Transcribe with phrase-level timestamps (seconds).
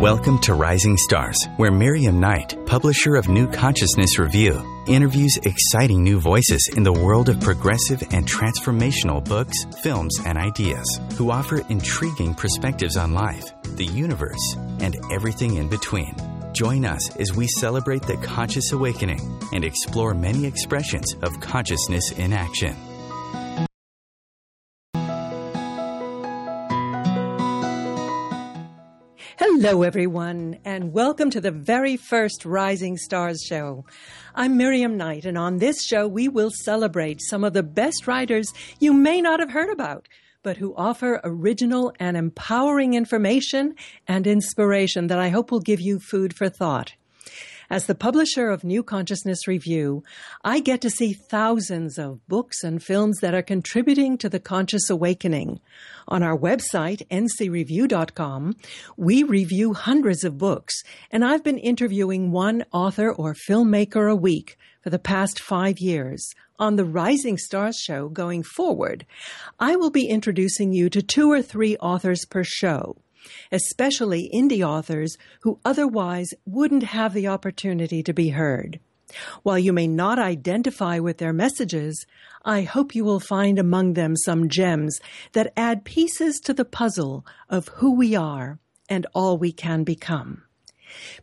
[0.00, 6.20] Welcome to Rising Stars, where Miriam Knight, publisher of New Consciousness Review, interviews exciting new
[6.20, 12.32] voices in the world of progressive and transformational books, films, and ideas who offer intriguing
[12.32, 16.14] perspectives on life, the universe, and everything in between.
[16.52, 22.32] Join us as we celebrate the conscious awakening and explore many expressions of consciousness in
[22.32, 22.76] action.
[29.60, 33.84] Hello, everyone, and welcome to the very first Rising Stars show.
[34.32, 38.52] I'm Miriam Knight, and on this show, we will celebrate some of the best writers
[38.78, 40.06] you may not have heard about,
[40.44, 43.74] but who offer original and empowering information
[44.06, 46.92] and inspiration that I hope will give you food for thought.
[47.70, 50.02] As the publisher of New Consciousness Review,
[50.42, 54.88] I get to see thousands of books and films that are contributing to the conscious
[54.88, 55.60] awakening.
[56.08, 58.56] On our website, ncreview.com,
[58.96, 64.56] we review hundreds of books, and I've been interviewing one author or filmmaker a week
[64.80, 66.26] for the past five years.
[66.58, 69.04] On the Rising Stars show going forward,
[69.60, 72.96] I will be introducing you to two or three authors per show
[73.50, 78.80] especially indie authors who otherwise wouldn't have the opportunity to be heard.
[79.42, 82.04] While you may not identify with their messages,
[82.44, 85.00] I hope you will find among them some gems
[85.32, 88.58] that add pieces to the puzzle of who we are
[88.88, 90.42] and all we can become.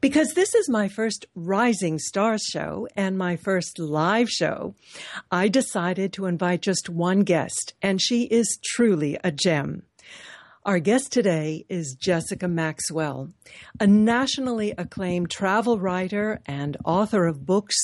[0.01, 4.75] Because this is my first Rising Stars show and my first live show,
[5.31, 9.83] I decided to invite just one guest, and she is truly a gem.
[10.65, 13.29] Our guest today is Jessica Maxwell,
[13.79, 17.75] a nationally acclaimed travel writer and author of books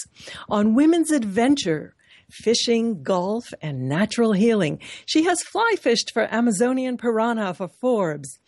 [0.50, 1.94] on women's adventure,
[2.32, 4.80] fishing, golf, and natural healing.
[5.06, 8.40] She has fly fished for Amazonian piranha for Forbes,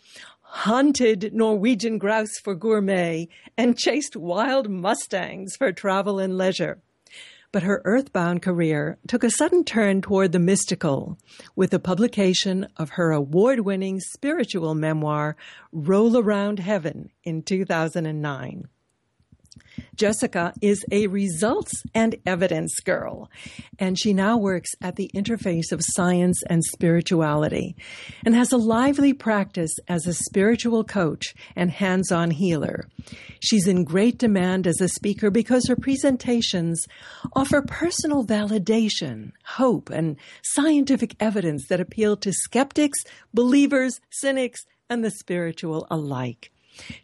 [0.42, 6.82] hunted Norwegian grouse for gourmet, and chased wild mustangs for travel and leisure
[7.54, 11.16] but her earthbound career took a sudden turn toward the mystical
[11.54, 15.36] with the publication of her award winning spiritual memoir,
[15.70, 18.68] Roll Around Heaven, in 2009.
[19.94, 23.30] Jessica is a results and evidence girl,
[23.78, 27.76] and she now works at the interface of science and spirituality
[28.24, 32.88] and has a lively practice as a spiritual coach and hands on healer.
[33.40, 36.86] She's in great demand as a speaker because her presentations
[37.34, 42.98] offer personal validation, hope, and scientific evidence that appeal to skeptics,
[43.32, 46.50] believers, cynics, and the spiritual alike.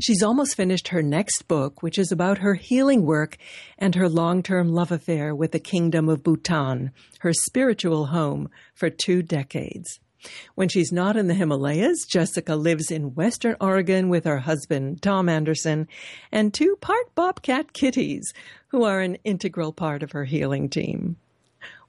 [0.01, 3.37] She's almost finished her next book, which is about her healing work
[3.79, 8.91] and her long term love affair with the Kingdom of Bhutan, her spiritual home for
[8.91, 10.01] two decades.
[10.55, 15.29] When she's not in the Himalayas, Jessica lives in Western Oregon with her husband, Tom
[15.29, 15.89] Anderson,
[16.31, 18.33] and two part bobcat kitties,
[18.69, 21.17] who are an integral part of her healing team.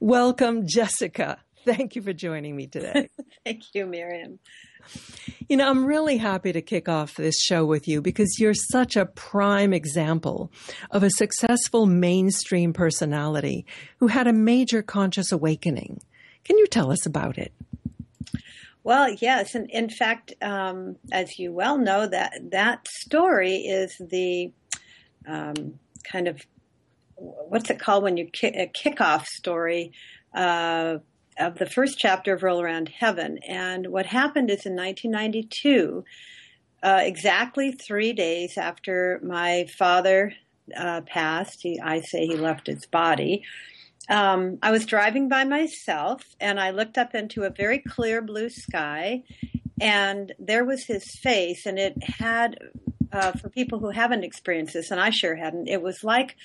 [0.00, 1.38] Welcome, Jessica.
[1.64, 3.08] Thank you for joining me today.
[3.44, 4.40] Thank you, Miriam.
[5.48, 8.96] You know, I'm really happy to kick off this show with you because you're such
[8.96, 10.50] a prime example
[10.90, 13.64] of a successful mainstream personality
[13.98, 16.00] who had a major conscious awakening.
[16.44, 17.52] Can you tell us about it?
[18.82, 24.50] Well, yes, and in fact, um, as you well know, that that story is the
[25.28, 26.40] um, kind of
[27.14, 29.92] what's it called when you kick, a kickoff story
[30.34, 30.96] uh,
[31.38, 33.38] of the first chapter of Roll Around Heaven.
[33.46, 36.04] And what happened is in 1992,
[36.82, 40.34] uh, exactly three days after my father
[40.76, 43.42] uh, passed, he, I say he left his body.
[44.08, 48.50] Um, I was driving by myself and I looked up into a very clear blue
[48.50, 49.22] sky,
[49.80, 52.56] and there was his face, and it had,
[53.12, 56.36] uh, for people who haven't experienced this, and I sure hadn't, it was like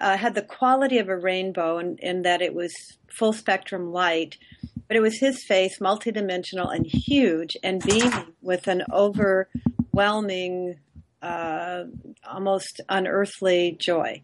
[0.00, 2.74] uh, had the quality of a rainbow in, in that it was
[3.08, 4.38] full spectrum light,
[4.88, 10.78] but it was his face, multidimensional and huge, and beaming with an overwhelming,
[11.22, 11.84] uh,
[12.28, 14.22] almost unearthly joy.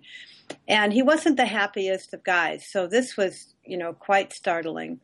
[0.66, 5.00] And he wasn't the happiest of guys, so this was, you know, quite startling.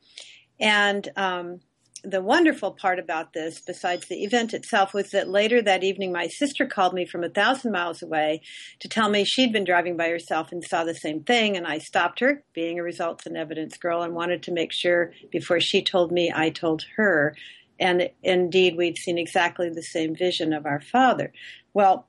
[0.59, 1.61] And um,
[2.05, 6.27] the wonderful part about this, besides the event itself, was that later that evening, my
[6.27, 8.41] sister called me from a thousand miles away
[8.81, 11.57] to tell me she'd been driving by herself and saw the same thing.
[11.57, 15.13] And I stopped her, being a results and evidence girl, and wanted to make sure
[15.31, 17.37] before she told me, I told her.
[17.79, 21.33] And indeed, we'd seen exactly the same vision of our father.
[21.73, 22.09] Well,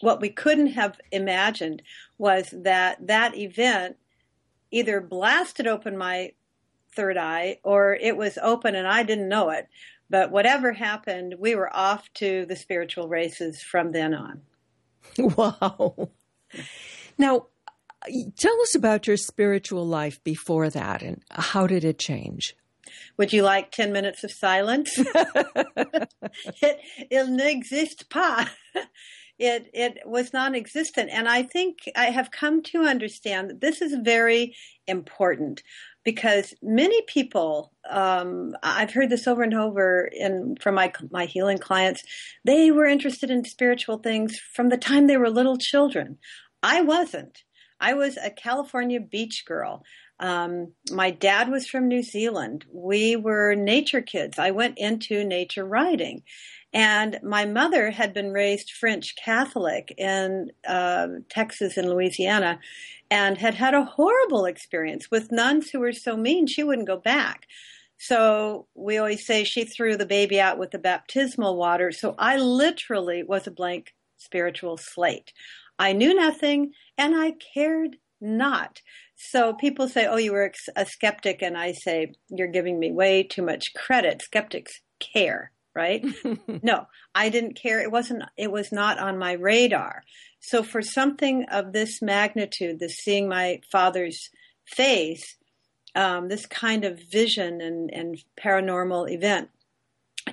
[0.00, 1.82] what we couldn't have imagined
[2.18, 3.96] was that that event
[4.70, 6.32] either blasted open my
[6.94, 9.68] third eye or it was open and I didn't know it.
[10.10, 14.42] But whatever happened, we were off to the spiritual races from then on.
[15.18, 16.10] Wow.
[17.18, 17.46] Now,
[18.38, 22.54] tell us about your spiritual life before that and how did it change?
[23.16, 24.92] Would you like 10 minutes of silence?
[24.98, 26.80] it,
[27.10, 28.48] il n'existe pas.
[29.44, 31.10] It, it was non-existent.
[31.10, 34.54] And I think I have come to understand that this is very
[34.86, 35.64] important
[36.04, 41.58] because many people, um, I've heard this over and over in, from my, my healing
[41.58, 42.04] clients,
[42.44, 46.18] they were interested in spiritual things from the time they were little children.
[46.62, 47.42] I wasn't.
[47.80, 49.82] I was a California beach girl.
[50.22, 52.64] Um, my dad was from New Zealand.
[52.72, 54.38] We were nature kids.
[54.38, 56.22] I went into nature riding.
[56.72, 62.60] And my mother had been raised French Catholic in uh, Texas and Louisiana
[63.10, 66.96] and had had a horrible experience with nuns who were so mean she wouldn't go
[66.96, 67.46] back.
[67.98, 71.90] So we always say she threw the baby out with the baptismal water.
[71.90, 75.32] So I literally was a blank spiritual slate.
[75.80, 78.80] I knew nothing and I cared not.
[79.16, 83.22] So people say, "Oh, you were a skeptic," and I say, "You're giving me way
[83.22, 84.22] too much credit.
[84.22, 86.04] Skeptics care." Right?
[86.62, 87.80] no, I didn't care.
[87.80, 90.02] It wasn't, it was not on my radar.
[90.38, 94.28] So for something of this magnitude, this seeing my father's
[94.66, 95.36] face,
[95.94, 99.48] um, this kind of vision and, and paranormal event,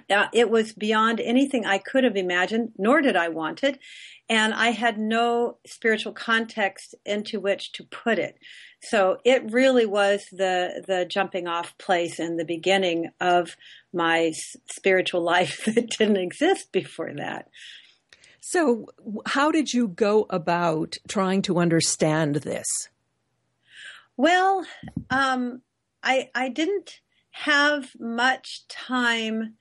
[0.09, 3.79] uh, it was beyond anything I could have imagined, nor did I want it.
[4.27, 8.37] And I had no spiritual context into which to put it.
[8.81, 13.55] So it really was the, the jumping off place and the beginning of
[13.93, 14.33] my
[14.69, 17.49] spiritual life that didn't exist before that.
[18.41, 18.87] So,
[19.27, 22.65] how did you go about trying to understand this?
[24.17, 24.65] Well,
[25.11, 25.61] um,
[26.01, 27.01] I I didn't
[27.31, 29.55] have much time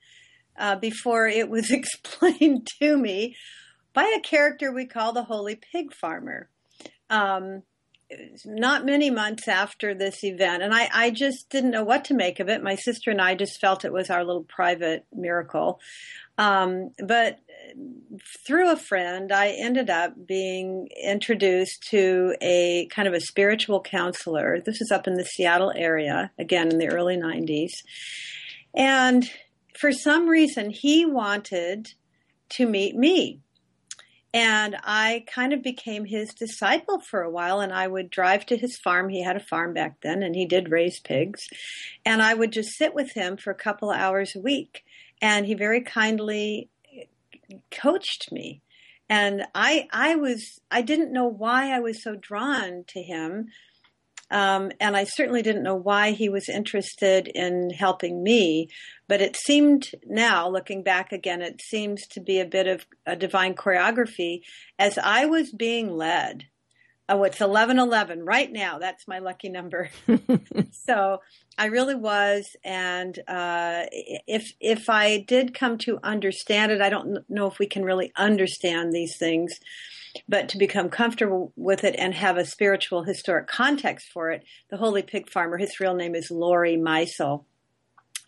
[0.59, 3.35] uh, before it was explained to me
[3.93, 6.49] by a character we call the Holy Pig Farmer.
[7.09, 7.63] Um,
[8.45, 12.39] not many months after this event, and I, I, just didn't know what to make
[12.39, 12.63] of it.
[12.63, 15.79] My sister and I just felt it was our little private miracle.
[16.37, 17.39] Um, but
[18.47, 24.59] through a friend, I ended up being introduced to a kind of a spiritual counselor.
[24.59, 27.73] This is up in the Seattle area, again in the early 90s.
[28.73, 29.29] And
[29.79, 31.87] for some reason, he wanted
[32.49, 33.39] to meet me.
[34.33, 38.57] And I kind of became his disciple for a while, and I would drive to
[38.57, 39.07] his farm.
[39.07, 41.47] He had a farm back then, and he did raise pigs.
[42.05, 44.83] And I would just sit with him for a couple hours a week.
[45.21, 46.69] And he very kindly
[47.71, 48.61] coached me.
[49.09, 53.47] And I, I was, I didn't know why I was so drawn to him.
[54.31, 58.69] Um, and I certainly didn't know why he was interested in helping me.
[59.07, 63.15] But it seemed now, looking back again, it seems to be a bit of a
[63.15, 64.41] divine choreography
[64.77, 66.45] as I was being led.
[67.11, 68.77] Oh, it's 1111 right now.
[68.77, 69.89] That's my lucky number.
[70.85, 71.21] so
[71.57, 72.55] I really was.
[72.63, 77.65] And uh, if, if I did come to understand it, I don't know if we
[77.65, 79.59] can really understand these things,
[80.27, 84.77] but to become comfortable with it and have a spiritual historic context for it, the
[84.77, 87.45] Holy Pig Farmer, his real name is Laurie Meisel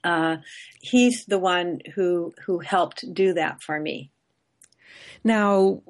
[0.04, 0.38] uh,
[0.80, 4.12] he's the one who who helped do that for me.
[5.24, 5.82] Now,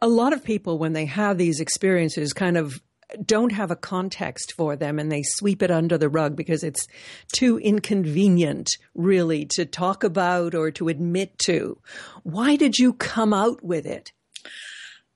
[0.00, 2.80] a lot of people, when they have these experiences, kind of
[3.26, 6.86] don't have a context for them and they sweep it under the rug because it's
[7.32, 11.76] too inconvenient, really, to talk about or to admit to.
[12.22, 14.12] Why did you come out with it?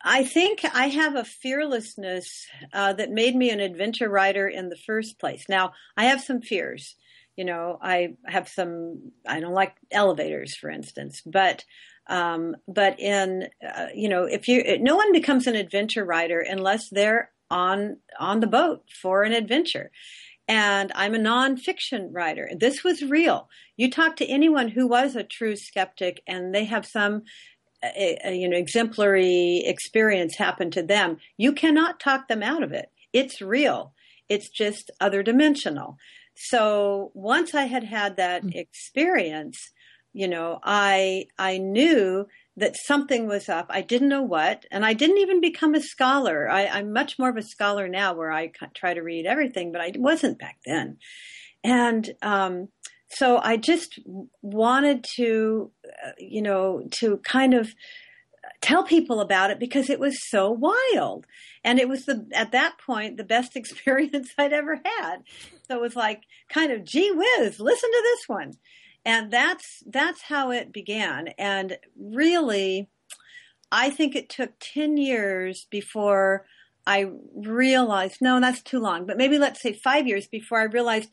[0.05, 4.77] I think I have a fearlessness uh, that made me an adventure writer in the
[4.77, 5.47] first place.
[5.49, 6.97] Now, I have some fears
[7.37, 11.65] you know, I have some, I don't like elevators, for instance, but,
[12.07, 16.89] um, but in, uh, you know, if you, no one becomes an adventure writer unless
[16.91, 19.91] they're on, on the boat for an adventure.
[20.47, 22.51] And I'm a nonfiction writer.
[22.57, 23.49] This was real.
[23.79, 27.23] You talk to anyone who was a true skeptic and they have some
[27.97, 32.73] a, a, you know exemplary experience happen to them you cannot talk them out of
[32.73, 33.93] it it's real
[34.29, 35.99] it's just other dimensional
[36.35, 38.55] so once I had had that mm.
[38.55, 39.71] experience,
[40.13, 42.27] you know, I I knew
[42.57, 43.67] that something was up.
[43.71, 46.49] I didn't know what, and I didn't even become a scholar.
[46.49, 49.81] I, am much more of a scholar now, where I try to read everything, but
[49.81, 50.99] I wasn't back then.
[51.65, 52.69] And um,
[53.15, 53.99] so I just
[54.43, 55.71] wanted to,
[56.05, 57.75] uh, you know, to kind of
[58.61, 61.27] tell people about it because it was so wild.
[61.63, 65.19] And it was the, at that point, the best experience I'd ever had.
[65.69, 68.53] So it was like kind of, gee whiz, listen to this one.
[69.05, 71.29] And that's, that's how it began.
[71.39, 72.89] And really,
[73.71, 76.47] I think it took 10 years before
[76.87, 81.11] I realized, no, that's too long, but maybe let's say five years before I realized,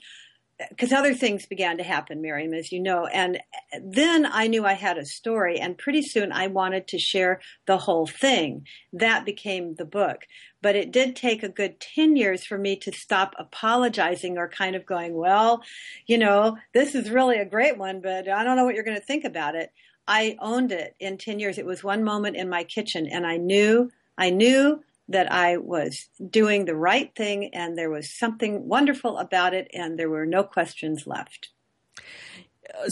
[0.69, 3.05] because other things began to happen, Miriam, as you know.
[3.05, 3.39] And
[3.81, 7.77] then I knew I had a story, and pretty soon I wanted to share the
[7.77, 8.65] whole thing.
[8.93, 10.21] That became the book.
[10.61, 14.75] But it did take a good 10 years for me to stop apologizing or kind
[14.75, 15.63] of going, well,
[16.05, 18.99] you know, this is really a great one, but I don't know what you're going
[18.99, 19.71] to think about it.
[20.07, 21.57] I owned it in 10 years.
[21.57, 26.09] It was one moment in my kitchen, and I knew, I knew that I was
[26.29, 30.43] doing the right thing and there was something wonderful about it and there were no
[30.43, 31.49] questions left.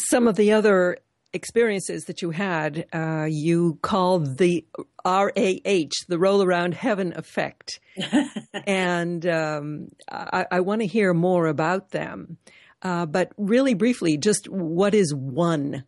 [0.10, 0.98] Some of the other
[1.34, 4.66] experiences that you had, uh, you called the
[5.06, 7.80] RAH, the Roll Around Heaven Effect.
[8.66, 12.38] and um, I, I want to hear more about them.
[12.82, 15.84] Uh, but really briefly, just what is one?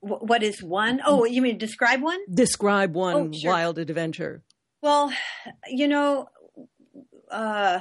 [0.00, 1.00] What is one?
[1.04, 2.20] Oh, you mean describe one?
[2.32, 3.50] Describe one oh, sure.
[3.50, 4.42] wild adventure.
[4.80, 5.12] Well,
[5.66, 6.28] you know,
[7.30, 7.80] uh,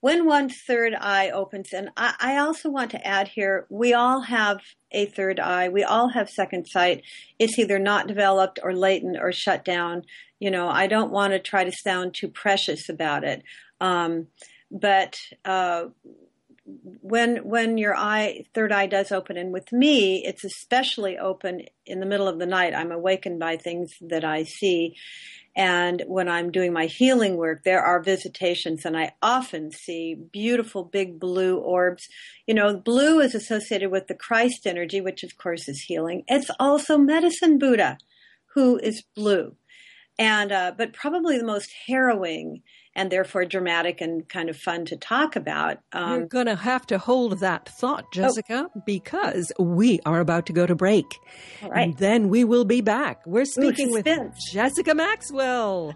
[0.00, 4.20] when one third eye opens, and I, I, also want to add here, we all
[4.20, 4.60] have
[4.92, 5.68] a third eye.
[5.68, 7.02] We all have second sight.
[7.38, 10.02] It's either not developed or latent or shut down.
[10.38, 13.42] You know, I don't want to try to sound too precious about it.
[13.80, 14.28] Um,
[14.70, 15.86] but uh,
[16.64, 22.00] when when your eye third eye does open and with me it's especially open in
[22.00, 24.96] the middle of the night i'm awakened by things that i see
[25.56, 30.84] and when i'm doing my healing work there are visitations and i often see beautiful
[30.84, 32.06] big blue orbs.
[32.46, 36.22] You know blue is associated with the christ energy which of course is healing.
[36.28, 37.98] It's also medicine buddha
[38.54, 39.54] who is blue.
[40.18, 42.62] And uh, but probably the most harrowing
[42.96, 45.78] and therefore dramatic and kind of fun to talk about.
[45.92, 48.10] Um, You're going to have to hold that thought, oh.
[48.12, 48.82] Jessica, oh.
[48.86, 51.04] because we are about to go to break.
[51.62, 51.88] All right.
[51.88, 53.24] And then we will be back.
[53.26, 54.08] We're speaking Ooh, with
[54.50, 55.94] Jessica Maxwell.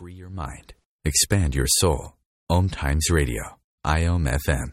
[0.00, 0.72] Free your mind.
[1.04, 2.16] Expand your soul.
[2.48, 3.58] Om Times Radio.
[3.86, 4.72] IOM FM.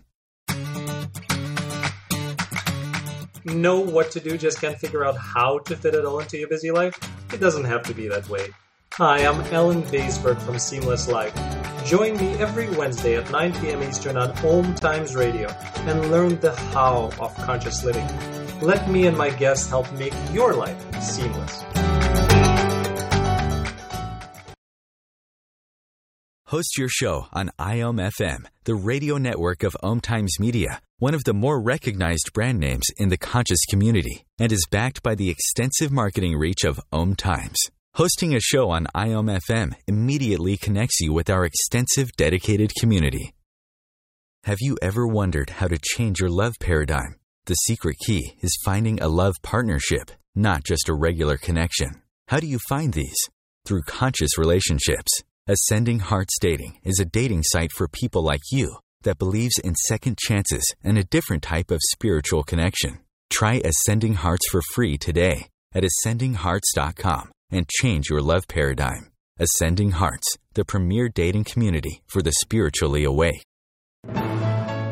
[3.44, 6.48] Know what to do, just can't figure out how to fit it all into your
[6.48, 6.98] busy life?
[7.34, 8.48] It doesn't have to be that way.
[8.94, 11.36] Hi, I'm Ellen Baisberg from Seamless Life.
[11.86, 13.84] Join me every Wednesday at 9 p.m.
[13.84, 15.50] Eastern on Om Times Radio
[15.90, 18.08] and learn the how of conscious living.
[18.62, 21.66] Let me and my guests help make your life seamless.
[26.48, 31.34] Host your show on iOmFM, the radio network of Om Times Media, one of the
[31.34, 36.38] more recognized brand names in the conscious community, and is backed by the extensive marketing
[36.38, 37.58] reach of Om Times.
[37.96, 43.34] Hosting a show on iOmFM immediately connects you with our extensive dedicated community.
[44.46, 47.18] Have you ever wondered how to change your love paradigm?
[47.48, 52.04] The secret key is finding a love partnership, not just a regular connection.
[52.30, 53.18] How do you find these?
[53.66, 55.12] Through conscious relationships.
[55.50, 60.18] Ascending Hearts Dating is a dating site for people like you that believes in second
[60.18, 63.00] chances and a different type of spiritual connection.
[63.30, 69.13] Try Ascending Hearts for free today at ascendinghearts.com and change your love paradigm.
[69.39, 73.42] Ascending Hearts, the premier dating community for the spiritually awake.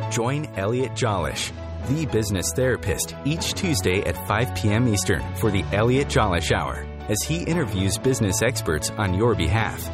[0.09, 1.51] Join Elliot Jolish,
[1.89, 4.87] the business therapist, each Tuesday at 5 p.m.
[4.87, 9.85] Eastern for the Elliot Jolish Hour as he interviews business experts on your behalf.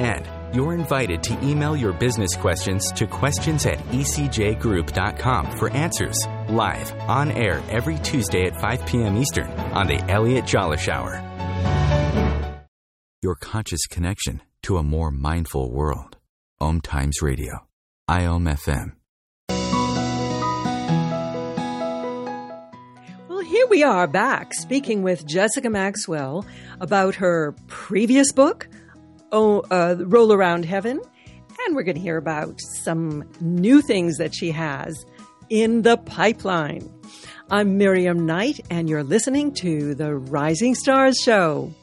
[0.00, 0.26] And
[0.56, 6.16] you're invited to email your business questions to questions at ecjgroup.com for answers
[6.48, 9.18] live on air every Tuesday at 5 p.m.
[9.18, 11.20] Eastern on the Elliot Jolish Hour.
[13.20, 16.16] Your conscious connection to a more mindful world.
[16.58, 17.66] Om Times Radio.
[18.08, 18.92] IOM FM.
[23.28, 26.46] Well, here we are back speaking with Jessica Maxwell
[26.80, 28.66] about her previous book,
[29.32, 31.00] oh, uh, Roll Around Heaven.
[31.66, 35.04] And we're going to hear about some new things that she has
[35.48, 36.90] in the pipeline.
[37.50, 41.74] I'm Miriam Knight, and you're listening to the Rising Stars Show.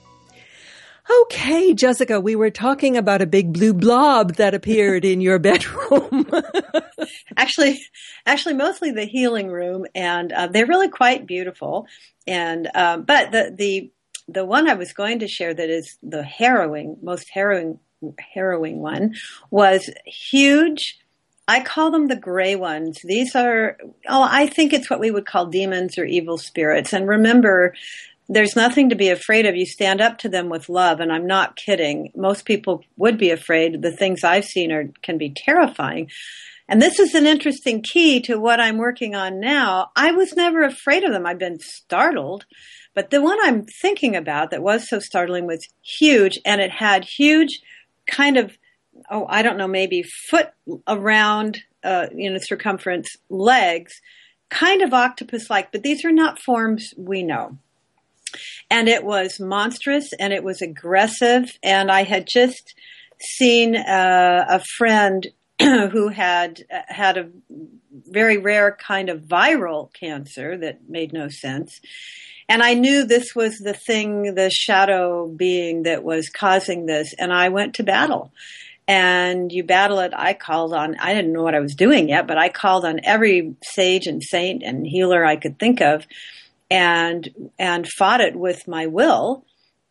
[1.10, 6.30] Okay, Jessica, we were talking about a big blue blob that appeared in your bedroom.
[7.38, 7.82] actually,
[8.26, 11.88] actually, mostly the healing room, and uh, they're really quite beautiful.
[12.26, 13.92] And uh, but the the
[14.28, 17.80] the one I was going to share that is the harrowing, most harrowing,
[18.34, 19.16] harrowing one
[19.50, 20.98] was huge,
[21.48, 23.00] I call them the gray ones.
[23.04, 26.92] These are, oh, I think it's what we would call demons or evil spirits.
[26.92, 27.74] And remember,
[28.28, 29.56] there's nothing to be afraid of.
[29.56, 32.12] You stand up to them with love, and I'm not kidding.
[32.16, 33.82] Most people would be afraid.
[33.82, 36.10] The things I've seen are can be terrifying.
[36.68, 39.92] And this is an interesting key to what I'm working on now.
[39.96, 41.26] I was never afraid of them.
[41.26, 42.46] I've been startled,
[42.98, 47.04] but the one I'm thinking about that was so startling was huge, and it had
[47.06, 47.62] huge
[48.08, 48.58] kind of
[49.12, 50.50] oh, I don't know, maybe foot
[50.88, 54.02] around, uh, you know, circumference legs,
[54.50, 57.60] kind of octopus like, but these are not forms we know.
[58.72, 61.56] And it was monstrous and it was aggressive.
[61.62, 62.74] And I had just
[63.20, 65.28] seen uh, a friend
[65.62, 67.30] who had uh, had a
[68.08, 71.80] very rare kind of viral cancer that made no sense.
[72.50, 77.14] And I knew this was the thing, the shadow being that was causing this.
[77.18, 78.32] And I went to battle
[78.88, 80.14] and you battle it.
[80.16, 83.02] I called on, I didn't know what I was doing yet, but I called on
[83.04, 86.08] every sage and saint and healer I could think of
[86.72, 89.44] and, and fought it with my will.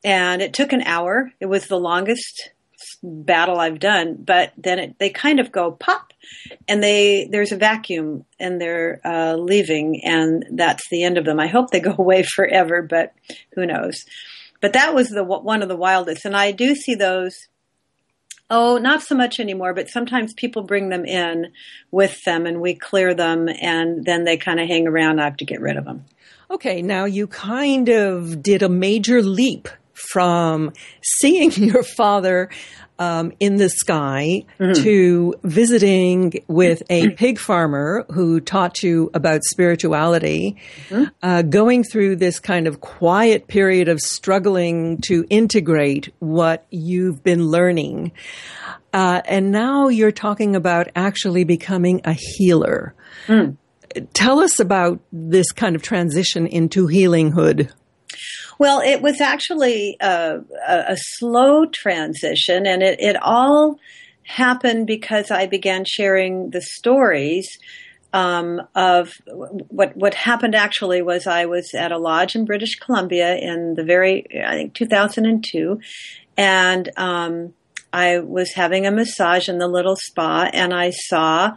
[0.02, 1.32] And it took an hour.
[1.40, 2.50] It was the longest
[3.02, 6.12] battle I've done, but then it, they kind of go pop
[6.68, 11.40] and they, there's a vacuum and they're, uh, leaving and that's the end of them.
[11.40, 13.12] I hope they go away forever, but
[13.54, 14.04] who knows?
[14.60, 16.24] But that was the, one of the wildest.
[16.24, 17.36] And I do see those
[18.48, 21.52] Oh, not so much anymore, but sometimes people bring them in
[21.90, 25.20] with them and we clear them and then they kind of hang around.
[25.20, 26.04] I have to get rid of them.
[26.48, 30.72] Okay, now you kind of did a major leap from
[31.02, 32.48] seeing your father
[32.98, 34.82] um, in the sky mm-hmm.
[34.82, 40.56] to visiting with a pig farmer who taught you about spirituality,
[40.88, 41.04] mm-hmm.
[41.22, 47.46] uh, going through this kind of quiet period of struggling to integrate what you've been
[47.46, 48.12] learning.
[48.92, 52.94] Uh, and now you're talking about actually becoming a healer.
[53.26, 53.56] Mm.
[54.14, 57.71] Tell us about this kind of transition into healinghood.
[58.58, 63.78] Well, it was actually a, a, slow transition, and it, it all
[64.23, 67.47] happened because I began sharing the stories
[68.12, 69.12] um, of
[69.69, 70.54] what what happened.
[70.54, 74.75] Actually, was I was at a lodge in British Columbia in the very I think
[74.75, 75.80] 2002,
[76.36, 77.52] and um,
[77.92, 81.52] I was having a massage in the little spa, and I saw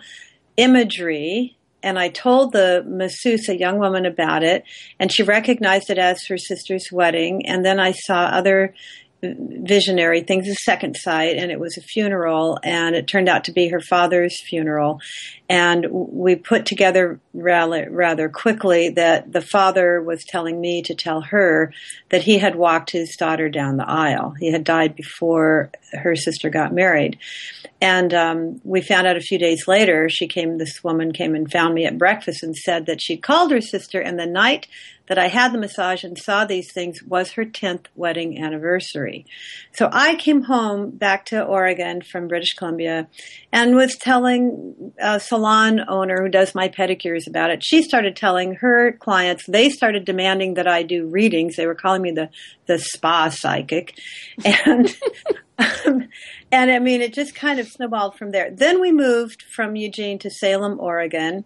[0.58, 4.64] imagery and I told the masseuse, a young woman, about it,
[5.00, 7.46] and she recognized it as her sister's wedding.
[7.46, 8.74] And then I saw other
[9.22, 13.52] visionary things, a second sight, and it was a funeral, and it turned out to
[13.52, 15.02] be her father's funeral.
[15.50, 21.22] And we put together rather, rather quickly that the father was telling me to tell
[21.22, 21.72] her
[22.10, 24.34] that he had walked his daughter down the aisle.
[24.40, 27.20] He had died before her sister got married.
[27.82, 31.50] And um, we found out a few days later, she came, this woman came and
[31.50, 34.68] found me at breakfast and said that she called her sister, and the night
[35.10, 39.26] that I had the massage and saw these things was her 10th wedding anniversary.
[39.74, 43.08] So I came home back to Oregon from British Columbia
[43.52, 47.64] and was telling a salon owner who does my pedicures about it.
[47.64, 51.56] She started telling her clients, they started demanding that I do readings.
[51.56, 52.30] They were calling me the,
[52.68, 53.98] the spa psychic.
[54.44, 54.96] And,
[55.58, 56.08] um,
[56.52, 58.52] and I mean, it just kind of snowballed from there.
[58.52, 61.46] Then we moved from Eugene to Salem, Oregon,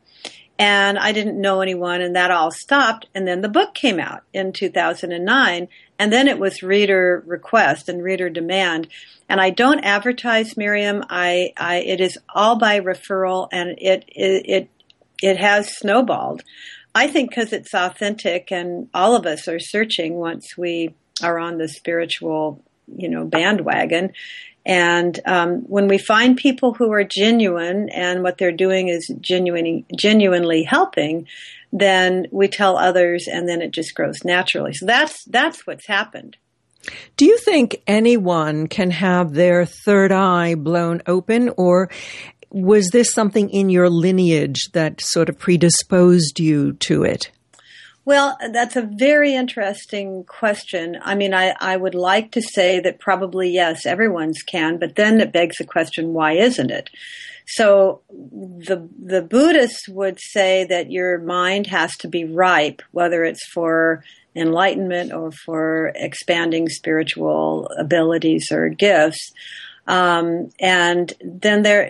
[0.59, 3.07] and I didn't know anyone, and that all stopped.
[3.15, 8.03] And then the book came out in 2009, and then it was reader request and
[8.03, 8.87] reader demand.
[9.27, 11.03] And I don't advertise Miriam.
[11.09, 14.69] I, I it is all by referral, and it it it,
[15.23, 16.43] it has snowballed.
[16.93, 21.57] I think because it's authentic, and all of us are searching once we are on
[21.57, 22.61] the spiritual,
[22.95, 24.11] you know, bandwagon.
[24.65, 29.85] And um, when we find people who are genuine and what they're doing is genuinely,
[29.97, 31.27] genuinely helping,
[31.71, 34.73] then we tell others, and then it just grows naturally.
[34.73, 36.37] So that's that's what's happened.
[37.15, 41.89] Do you think anyone can have their third eye blown open, or
[42.53, 47.31] was this something in your lineage that sort of predisposed you to it?
[48.05, 50.97] Well, that's a very interesting question.
[51.01, 55.21] I mean, I, I would like to say that probably yes, everyone's can, but then
[55.21, 56.89] it begs the question, why isn't it?
[57.45, 63.45] So the the Buddhists would say that your mind has to be ripe, whether it's
[63.53, 64.03] for
[64.35, 69.31] enlightenment or for expanding spiritual abilities or gifts.
[69.85, 71.83] Um, and then there,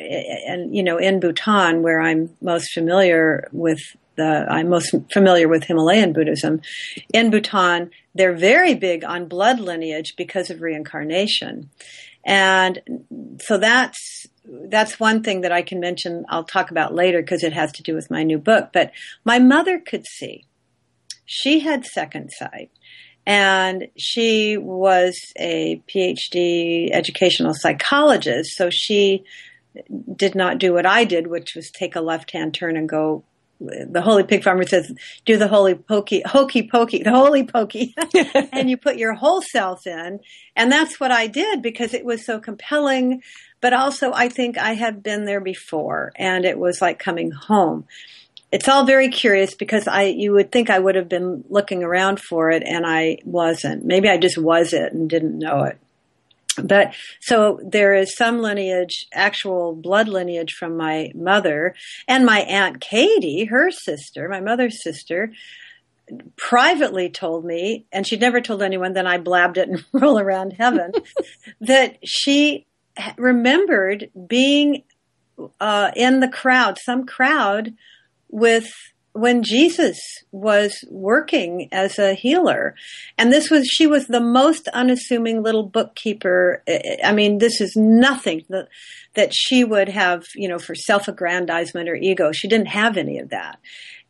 [0.48, 3.80] and you know, in Bhutan, where I'm most familiar with
[4.16, 6.62] the, I'm most familiar with Himalayan Buddhism.
[7.14, 11.70] In Bhutan, they're very big on blood lineage because of reincarnation.
[12.26, 12.80] And
[13.42, 16.26] so that's that's one thing that I can mention.
[16.30, 18.70] I'll talk about later because it has to do with my new book.
[18.74, 18.92] But
[19.24, 20.46] my mother could see.
[21.26, 22.72] She had second sight.
[23.26, 28.58] And she was a PhD educational psychologist.
[28.58, 29.24] So she
[30.16, 33.24] did not do what I did, which was take a left hand turn and go
[33.60, 34.92] the holy pig farmer says,
[35.26, 37.96] do the holy pokey, hokey pokey, the holy pokey,
[38.52, 40.20] and you put your whole self in.
[40.56, 43.22] And that's what I did because it was so compelling.
[43.62, 47.86] But also, I think I had been there before and it was like coming home.
[48.54, 52.20] It's all very curious because I, you would think I would have been looking around
[52.20, 53.84] for it and I wasn't.
[53.84, 55.78] Maybe I just was it and didn't know it
[56.62, 61.76] but so there is some lineage, actual blood lineage from my mother
[62.08, 65.32] and my aunt Katie, her sister, my mother's sister,
[66.36, 70.52] privately told me, and she'd never told anyone, then I blabbed it and roll around
[70.52, 70.92] heaven,
[71.62, 72.66] that she
[73.18, 74.84] remembered being
[75.60, 77.74] uh, in the crowd, some crowd
[78.34, 78.74] with
[79.14, 80.00] when Jesus
[80.32, 82.74] was working as a healer.
[83.16, 86.64] And this was, she was the most unassuming little bookkeeper.
[87.04, 88.70] I mean, this is nothing that,
[89.14, 92.32] that she would have, you know, for self aggrandizement or ego.
[92.32, 93.60] She didn't have any of that.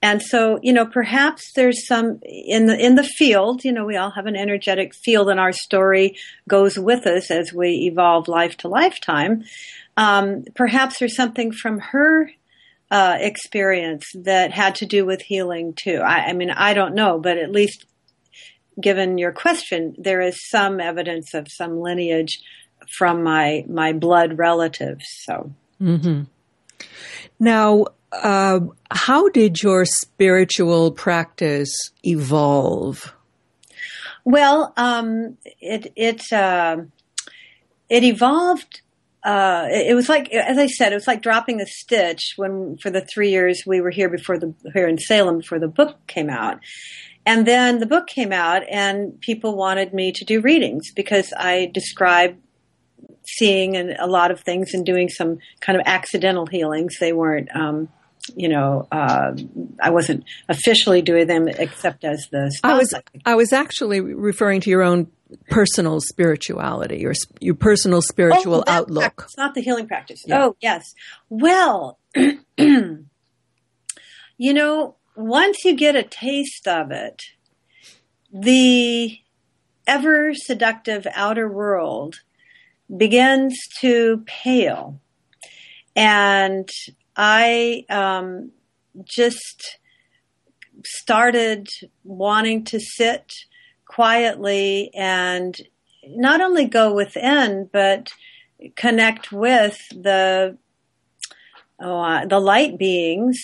[0.01, 3.97] And so, you know, perhaps there's some in the, in the field, you know, we
[3.97, 8.55] all have an energetic field and our story goes with us as we evolve life
[8.57, 9.43] to lifetime.
[9.95, 12.31] Um, perhaps there's something from her
[12.93, 15.97] uh, experience that had to do with healing too.
[15.97, 17.87] I, I mean, I don't know, but at least
[18.79, 22.39] given your question, there is some evidence of some lineage
[22.95, 25.05] from my my blood relatives.
[25.23, 25.51] So,
[25.81, 26.25] mm-hmm.
[27.39, 28.59] now, uh,
[28.91, 31.73] how did your spiritual practice
[32.05, 33.11] evolve?
[34.23, 36.77] Well, um, it it uh,
[37.89, 38.82] it evolved
[39.23, 42.89] uh, it, was like, as I said, it was like dropping a stitch when for
[42.89, 46.29] the three years we were here before the here in Salem before the book came
[46.29, 46.59] out.
[47.25, 51.71] And then the book came out, and people wanted me to do readings because I
[51.73, 52.41] described
[53.25, 56.95] seeing and a lot of things and doing some kind of accidental healings.
[56.99, 57.87] They weren't, um,
[58.35, 59.31] you know, uh,
[59.81, 62.51] I wasn't officially doing them except as the.
[62.51, 62.75] Sponsor.
[62.75, 62.93] I was
[63.25, 65.07] I was actually referring to your own
[65.49, 69.17] personal spirituality, your your personal spiritual oh, outlook.
[69.17, 70.21] Practice, not the healing practice.
[70.25, 70.45] Yeah.
[70.45, 70.93] Oh, yes.
[71.29, 71.99] Well,
[72.57, 73.03] you
[74.39, 77.21] know, once you get a taste of it,
[78.31, 79.19] the
[79.87, 82.15] ever seductive outer world
[82.95, 84.99] begins to pale.
[85.95, 86.67] And
[87.15, 88.51] I um,
[89.05, 89.77] just
[90.83, 91.67] started
[92.03, 93.31] wanting to sit
[93.93, 95.59] quietly and
[96.07, 98.11] not only go within, but
[98.75, 100.57] connect with the
[101.79, 103.39] oh, uh, the light beings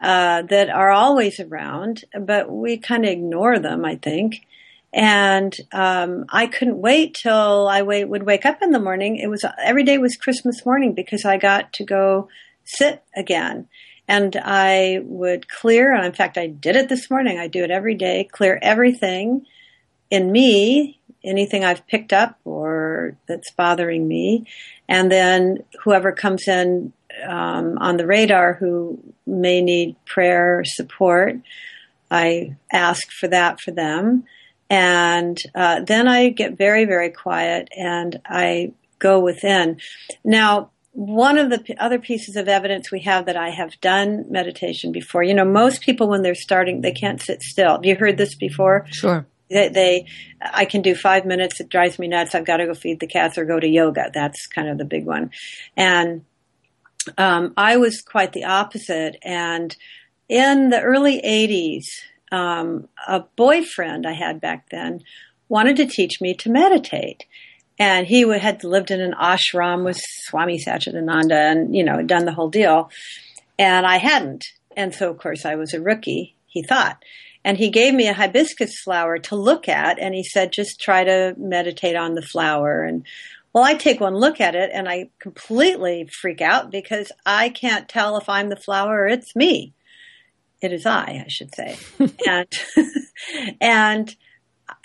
[0.00, 4.46] uh, that are always around, but we kind of ignore them, I think.
[4.92, 9.16] And um, I couldn't wait till I wait, would wake up in the morning.
[9.16, 12.28] It was every day was Christmas morning because I got to go
[12.64, 13.68] sit again.
[14.06, 17.38] And I would clear, and in fact, I did it this morning.
[17.38, 19.46] I do it every day, clear everything
[20.14, 24.46] in me, anything I've picked up or that's bothering me,
[24.88, 26.92] and then whoever comes in
[27.26, 31.36] um, on the radar who may need prayer or support,
[32.10, 34.24] I ask for that for them.
[34.70, 39.78] And uh, then I get very, very quiet and I go within.
[40.24, 44.26] Now, one of the p- other pieces of evidence we have that I have done
[44.30, 47.72] meditation before, you know, most people when they're starting, they can't sit still.
[47.72, 48.86] Have you heard this before?
[48.90, 49.26] Sure.
[49.54, 50.06] They, they,
[50.42, 51.60] I can do five minutes.
[51.60, 52.34] It drives me nuts.
[52.34, 54.10] I've got to go feed the cats or go to yoga.
[54.12, 55.30] That's kind of the big one.
[55.76, 56.24] And
[57.16, 59.16] um, I was quite the opposite.
[59.22, 59.74] And
[60.28, 61.84] in the early 80s,
[62.32, 65.00] um, a boyfriend I had back then
[65.48, 67.24] wanted to teach me to meditate.
[67.78, 72.34] And he had lived in an ashram with Swami Satchidananda and, you know, done the
[72.34, 72.90] whole deal.
[73.56, 74.44] And I hadn't.
[74.76, 77.02] And so, of course, I was a rookie, he thought.
[77.44, 81.04] And he gave me a hibiscus flower to look at, and he said, just try
[81.04, 82.82] to meditate on the flower.
[82.82, 83.04] And
[83.52, 87.88] well, I take one look at it and I completely freak out because I can't
[87.88, 89.74] tell if I'm the flower or it's me.
[90.60, 91.76] It is I, I should say.
[92.26, 92.48] and,
[93.60, 94.16] and,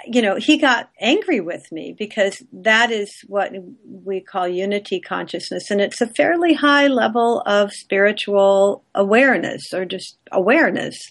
[0.05, 5.71] you know, he got angry with me because that is what we call unity consciousness.
[5.71, 11.09] And it's a fairly high level of spiritual awareness or just awareness.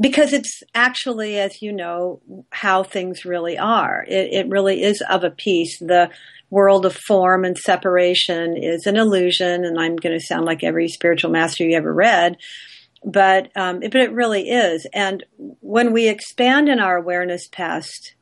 [0.00, 4.04] Because it's actually, as you know, how things really are.
[4.08, 5.78] It, it really is of a piece.
[5.78, 6.10] The
[6.50, 10.88] world of form and separation is an illusion, and I'm going to sound like every
[10.88, 12.36] spiritual master you ever read,
[13.04, 14.86] but um, but it really is.
[14.92, 18.14] And when we expand in our awareness past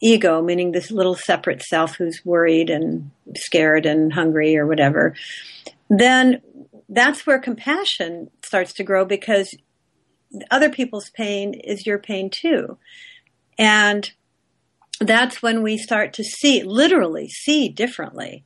[0.00, 5.14] ego, meaning this little separate self who's worried and scared and hungry or whatever,
[5.88, 6.40] then
[6.88, 9.54] that's where compassion starts to grow because
[10.50, 12.78] other people's pain is your pain too.
[13.58, 14.10] And
[15.00, 18.44] that's when we start to see, literally see differently.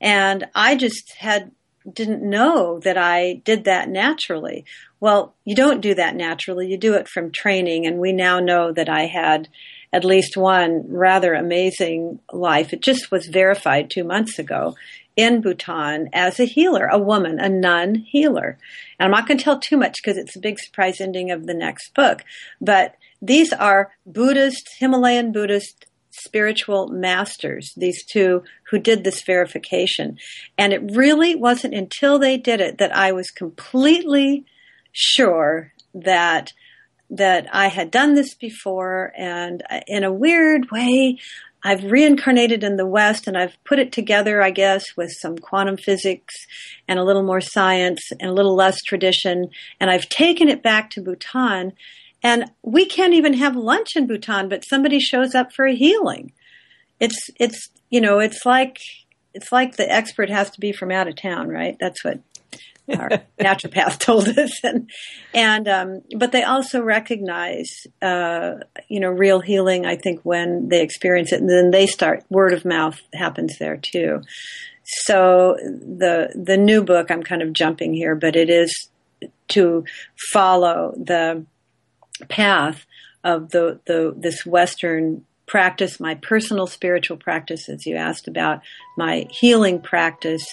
[0.00, 1.50] And I just had,
[1.90, 4.64] didn't know that I did that naturally.
[5.00, 6.68] Well, you don't do that naturally.
[6.68, 7.86] You do it from training.
[7.86, 9.48] And we now know that I had
[9.92, 12.72] at least one rather amazing life.
[12.72, 14.74] It just was verified two months ago
[15.18, 18.56] in Bhutan as a healer, a woman, a nun healer.
[18.98, 21.46] And I'm not going to tell too much because it's a big surprise ending of
[21.46, 22.22] the next book.
[22.60, 30.18] But these are Buddhist, Himalayan Buddhist spiritual masters, these two who did this verification.
[30.56, 34.44] And it really wasn't until they did it that I was completely
[34.92, 36.52] sure that
[37.10, 41.18] that I had done this before and in a weird way
[41.64, 45.76] I've reincarnated in the West and I've put it together, I guess, with some quantum
[45.76, 46.34] physics
[46.86, 49.50] and a little more science and a little less tradition.
[49.80, 51.72] And I've taken it back to Bhutan.
[52.22, 56.32] And we can't even have lunch in Bhutan, but somebody shows up for a healing.
[57.00, 58.78] It's, it's, you know, it's like,
[59.34, 61.76] it's like the expert has to be from out of town, right?
[61.80, 62.20] That's what
[62.96, 64.90] our naturopath told us, and
[65.34, 68.54] and um, but they also recognize uh,
[68.88, 69.86] you know real healing.
[69.86, 73.76] I think when they experience it, and then they start word of mouth happens there
[73.76, 74.22] too.
[74.84, 78.88] So the the new book, I'm kind of jumping here, but it is
[79.48, 79.84] to
[80.32, 81.44] follow the
[82.28, 82.86] path
[83.24, 88.60] of the the this Western practice, my personal spiritual practice, as you asked about,
[88.96, 90.46] my healing practice,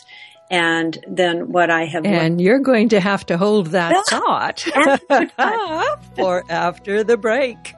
[0.51, 2.05] and then what I have.
[2.05, 4.59] And you're going to have to hold that thought
[6.15, 7.73] for after the break.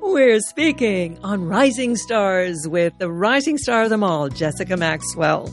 [0.00, 5.52] We're speaking on Rising Stars with the rising star of them all, Jessica Maxwell.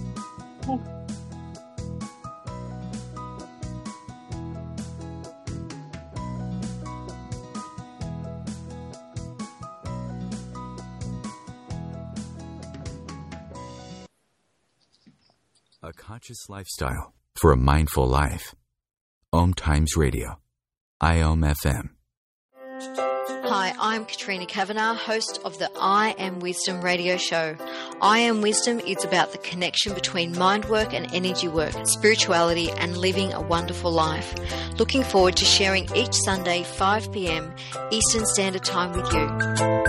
[16.10, 18.56] Conscious lifestyle for a mindful life.
[19.32, 20.39] Om Times Radio.
[21.04, 21.89] IOM FM.
[23.48, 27.56] Hi, I'm Katrina Kavanagh, host of the I Am Wisdom radio show.
[28.02, 32.98] I Am Wisdom is about the connection between mind work and energy work, spirituality, and
[32.98, 34.34] living a wonderful life.
[34.80, 37.54] Looking forward to sharing each Sunday, 5 p.m.
[37.91, 39.88] Eastern Standard Time with you.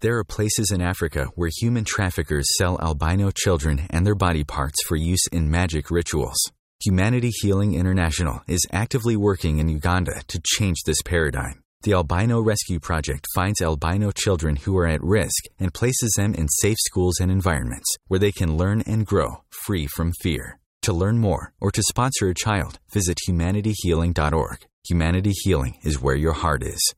[0.00, 4.82] there are places in Africa where human traffickers sell albino children and their body parts
[4.86, 6.38] for use in magic rituals.
[6.82, 11.62] Humanity Healing International is actively working in Uganda to change this paradigm.
[11.82, 16.48] The Albino Rescue Project finds albino children who are at risk and places them in
[16.48, 20.58] safe schools and environments where they can learn and grow free from fear.
[20.82, 24.66] To learn more or to sponsor a child, visit humanityhealing.org.
[24.88, 26.94] Humanity Healing is where your heart is.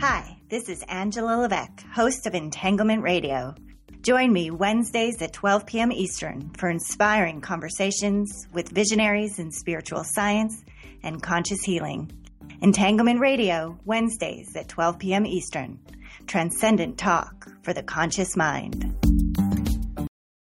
[0.00, 0.41] Hi.
[0.52, 3.54] This is Angela Levesque, host of Entanglement Radio.
[4.02, 5.90] Join me Wednesdays at 12 p.m.
[5.90, 10.62] Eastern for inspiring conversations with visionaries in spiritual science
[11.02, 12.12] and conscious healing.
[12.60, 15.24] Entanglement Radio, Wednesdays at 12 p.m.
[15.24, 15.78] Eastern.
[16.26, 18.94] Transcendent talk for the conscious mind.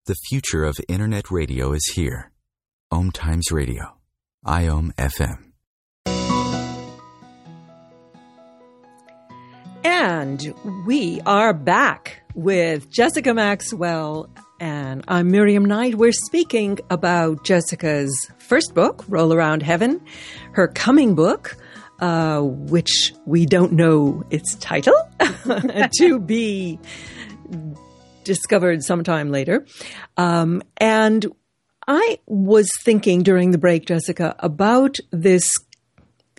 [0.08, 2.32] The future of Internet radio is here.
[2.89, 3.99] Om Times Radio.
[4.43, 5.52] IOM FM.
[9.83, 10.53] And
[10.85, 15.95] we are back with Jessica Maxwell, and I'm Miriam Knight.
[15.95, 20.01] We're speaking about Jessica's first book, Roll Around Heaven,
[20.53, 21.57] her coming book,
[21.99, 24.95] uh, which we don't know its title,
[25.97, 26.79] to be
[28.23, 29.65] discovered sometime later.
[30.15, 31.25] Um, and
[31.87, 35.45] I was thinking during the break, Jessica, about this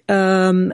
[0.09, 0.73] um,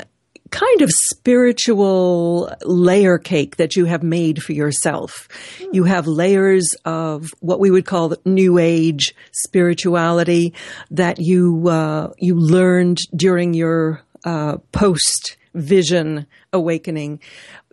[0.51, 5.29] kind of spiritual layer cake that you have made for yourself.
[5.73, 10.55] You have layers of what we would call new age spirituality
[10.91, 17.21] that you uh, you learned during your uh, post vision awakening.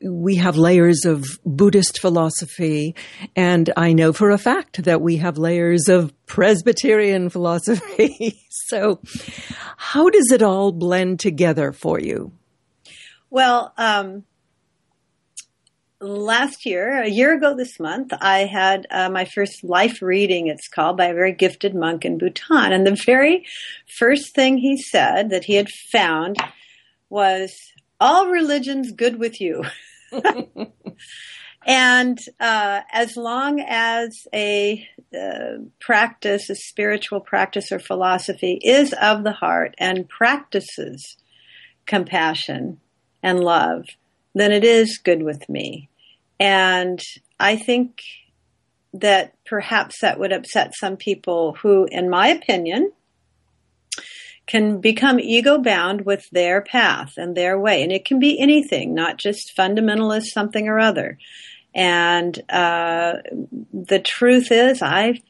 [0.02, 2.96] We have layers of Buddhist philosophy,
[3.36, 8.40] and I know for a fact that we have layers of Presbyterian philosophy.
[8.50, 9.00] so,
[9.78, 12.32] how does it all blend together for you?
[13.30, 14.24] Well, um,
[16.00, 20.68] last year, a year ago this month, I had uh, my first life reading, it's
[20.68, 22.72] called, by a very gifted monk in Bhutan.
[22.72, 23.46] And the very
[23.88, 26.38] first thing he said that he had found
[27.10, 27.54] was,
[28.00, 29.63] All religions good with you.
[31.66, 39.24] and uh, as long as a uh, practice, a spiritual practice or philosophy is of
[39.24, 41.18] the heart and practices
[41.86, 42.80] compassion,
[43.28, 43.86] and love,
[44.34, 45.90] then it is good with me.
[46.40, 47.02] And
[47.40, 48.02] I think
[48.94, 52.94] that perhaps that would upset some people who, in my opinion,
[54.46, 57.84] can become ego bound with their path and their way.
[57.84, 61.18] And it can be anything, not just fundamentalist something or other.
[61.76, 63.16] And uh,
[63.74, 65.22] the truth is, I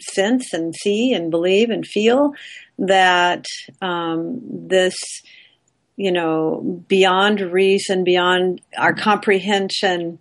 [0.00, 2.32] sense and see and believe and feel
[2.78, 3.44] that
[3.80, 4.96] um, this
[5.96, 10.18] you know, beyond reason, beyond our comprehension.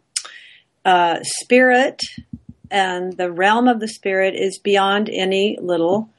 [0.86, 2.02] Uh, spirit
[2.74, 6.10] and the realm of the spirit is beyond any little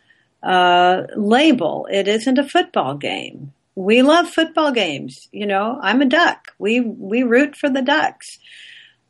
[0.42, 1.88] uh, label.
[1.90, 3.52] It isn't a football game.
[3.74, 5.28] We love football games.
[5.32, 6.52] You know, I'm a duck.
[6.58, 8.38] We we root for the ducks,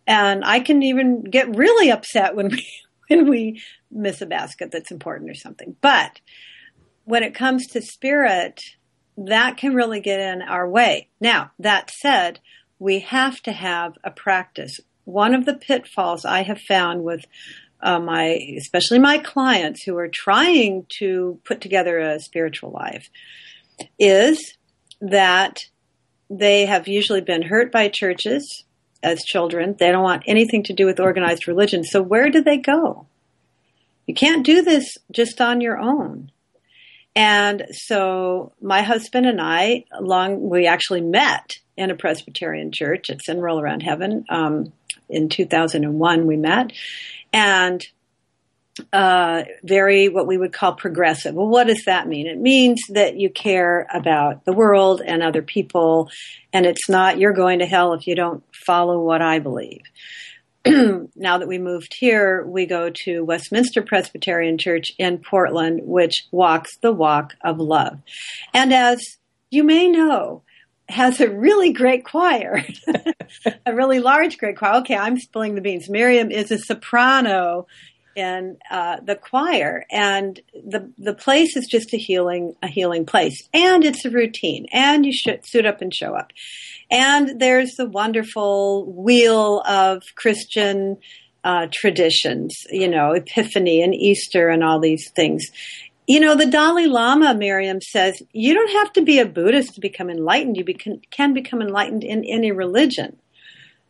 [0.06, 2.66] and I can even get really upset when we
[3.08, 5.76] when we miss a basket that's important or something.
[5.82, 6.20] But
[7.04, 8.58] when it comes to spirit,
[9.16, 11.08] that can really get in our way.
[11.20, 12.40] Now, that said,
[12.78, 14.80] we have to have a practice.
[15.04, 17.24] One of the pitfalls I have found with
[17.80, 23.08] uh, my, especially my clients who are trying to put together a spiritual life,
[23.98, 24.54] is
[25.00, 25.58] that
[26.30, 28.64] they have usually been hurt by churches
[29.02, 29.76] as children.
[29.78, 31.84] They don't want anything to do with organized religion.
[31.84, 33.06] So where do they go?
[34.06, 36.30] You can't do this just on your own.
[37.16, 43.22] And so my husband and I, long we actually met in a Presbyterian church at
[43.22, 44.24] Sin Roll Around Heaven.
[44.28, 44.72] Um,
[45.08, 46.72] in 2001, we met.
[47.32, 47.84] And
[48.92, 51.34] uh, very what we would call progressive.
[51.34, 52.26] Well, what does that mean?
[52.26, 56.10] It means that you care about the world and other people,
[56.52, 59.82] and it's not you're going to hell if you don't follow what I believe.
[61.16, 66.78] now that we moved here, we go to Westminster Presbyterian Church in Portland, which walks
[66.78, 67.98] the walk of love.
[68.54, 69.00] And as
[69.50, 70.42] you may know,
[70.88, 72.62] has a really great choir,
[73.66, 74.76] a really large, great choir.
[74.76, 75.88] Okay, I'm spilling the beans.
[75.88, 77.66] Miriam is a soprano
[78.16, 83.48] in uh, the choir, and the the place is just a healing a healing place,
[83.52, 86.32] and it's a routine, and you should suit up and show up,
[86.90, 90.98] and there's the wonderful wheel of Christian
[91.44, 95.44] uh, traditions, you know, Epiphany and Easter and all these things.
[96.06, 99.80] You know, the Dalai Lama, Miriam says, you don't have to be a Buddhist to
[99.80, 100.56] become enlightened.
[100.56, 100.64] You
[101.10, 103.18] can become enlightened in any religion.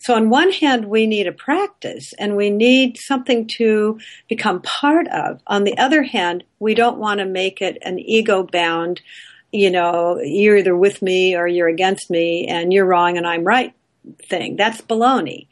[0.05, 5.09] So on one hand, we need a practice and we need something to become part
[5.09, 5.41] of.
[5.47, 9.01] On the other hand, we don't want to make it an ego bound,
[9.51, 13.45] you know, you're either with me or you're against me and you're wrong and I'm
[13.45, 13.73] right
[14.29, 14.57] thing.
[14.57, 15.47] That's baloney.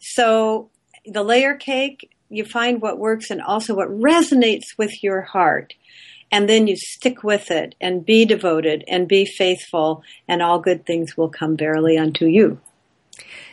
[0.00, 0.68] So
[1.06, 5.72] the layer cake, you find what works and also what resonates with your heart.
[6.30, 10.84] And then you stick with it and be devoted and be faithful and all good
[10.84, 12.60] things will come verily unto you.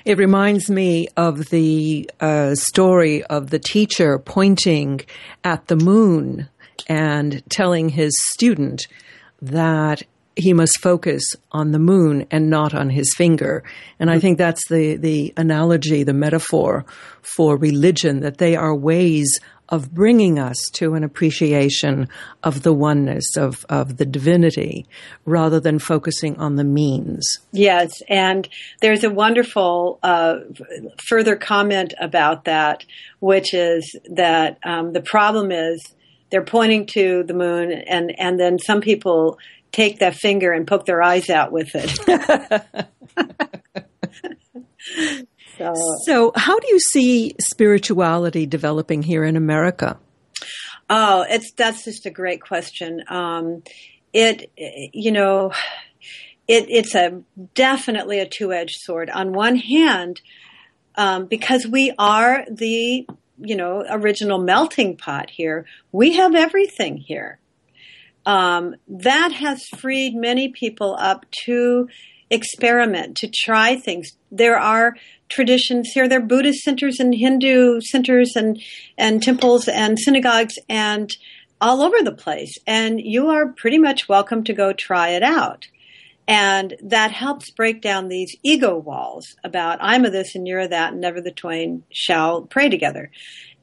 [0.06, 5.02] It reminds me of the uh, story of the teacher pointing
[5.44, 6.50] at the moon
[6.88, 8.88] and telling his student
[9.42, 10.02] that
[10.36, 13.64] he must focus on the moon and not on his finger.
[14.00, 16.86] And I think that's the, the analogy, the metaphor
[17.22, 19.40] for religion, that they are ways
[19.72, 22.10] of bringing us to an appreciation
[22.44, 24.86] of the oneness of, of the divinity
[25.26, 27.26] rather than focusing on the means.
[27.54, 28.48] Yes, and
[28.82, 30.40] there's a wonderful uh,
[31.08, 32.86] further comment about that,
[33.20, 35.82] which is that um, the problem is
[36.30, 39.40] they're pointing to the moon, and, and then some people
[39.72, 42.68] take that finger and poke their eyes out with it.
[45.62, 45.74] So,
[46.06, 50.00] so how do you see spirituality developing here in America?
[50.90, 53.04] Oh, it's that's just a great question.
[53.08, 53.64] Um,
[54.14, 55.52] it, you know,
[56.48, 57.22] it, it's a
[57.54, 59.10] definitely a two-edged sword.
[59.10, 60.22] On one hand,
[60.96, 63.08] um, because we are the
[63.38, 67.40] you know original melting pot here, we have everything here.
[68.26, 71.88] Um, that has freed many people up to
[72.30, 74.12] experiment, to try things.
[74.32, 74.96] There are
[75.32, 76.08] traditions here.
[76.08, 78.62] There are Buddhist centers and Hindu centers and,
[78.98, 81.10] and temples and synagogues and
[81.60, 82.58] all over the place.
[82.68, 85.68] And you are pretty much welcome to go try it out.
[86.28, 90.68] And that helps break down these ego walls about I'm a this and you're a
[90.68, 93.12] that, and never the twain shall pray together.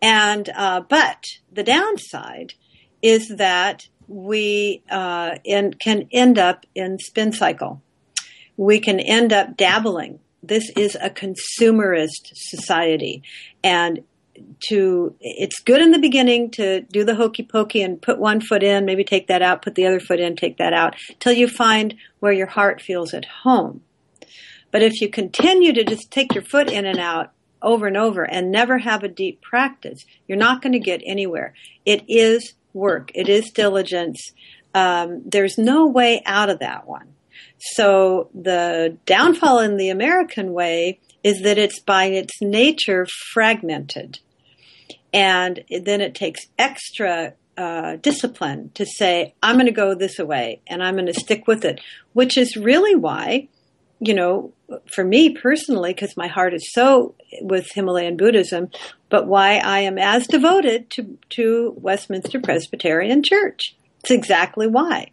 [0.03, 2.55] And uh, but the downside
[3.01, 7.83] is that we uh, in, can end up in spin cycle.
[8.57, 10.19] We can end up dabbling.
[10.43, 13.23] This is a consumerist society,
[13.63, 14.05] and
[14.69, 18.63] to it's good in the beginning to do the hokey pokey and put one foot
[18.63, 21.49] in, maybe take that out, put the other foot in, take that out, till you
[21.49, 23.83] find where your heart feels at home.
[24.71, 27.33] But if you continue to just take your foot in and out
[27.63, 31.55] over and over and never have a deep practice, you're not going to get anywhere.
[31.85, 33.11] It is work.
[33.15, 34.33] It is diligence.
[34.75, 37.15] Um, there's no way out of that one.
[37.59, 44.21] So the downfall in the American way is that it's by its nature fragmented.
[45.13, 50.61] And then it takes extra uh, discipline to say, I'm going to go this way
[50.67, 51.81] and I'm going to stick with it,
[52.13, 53.49] which is really why,
[54.01, 54.53] you know,
[54.87, 58.71] for me personally, because my heart is so with Himalayan Buddhism,
[59.09, 63.75] but why I am as devoted to, to Westminster Presbyterian Church.
[64.01, 65.11] It's exactly why.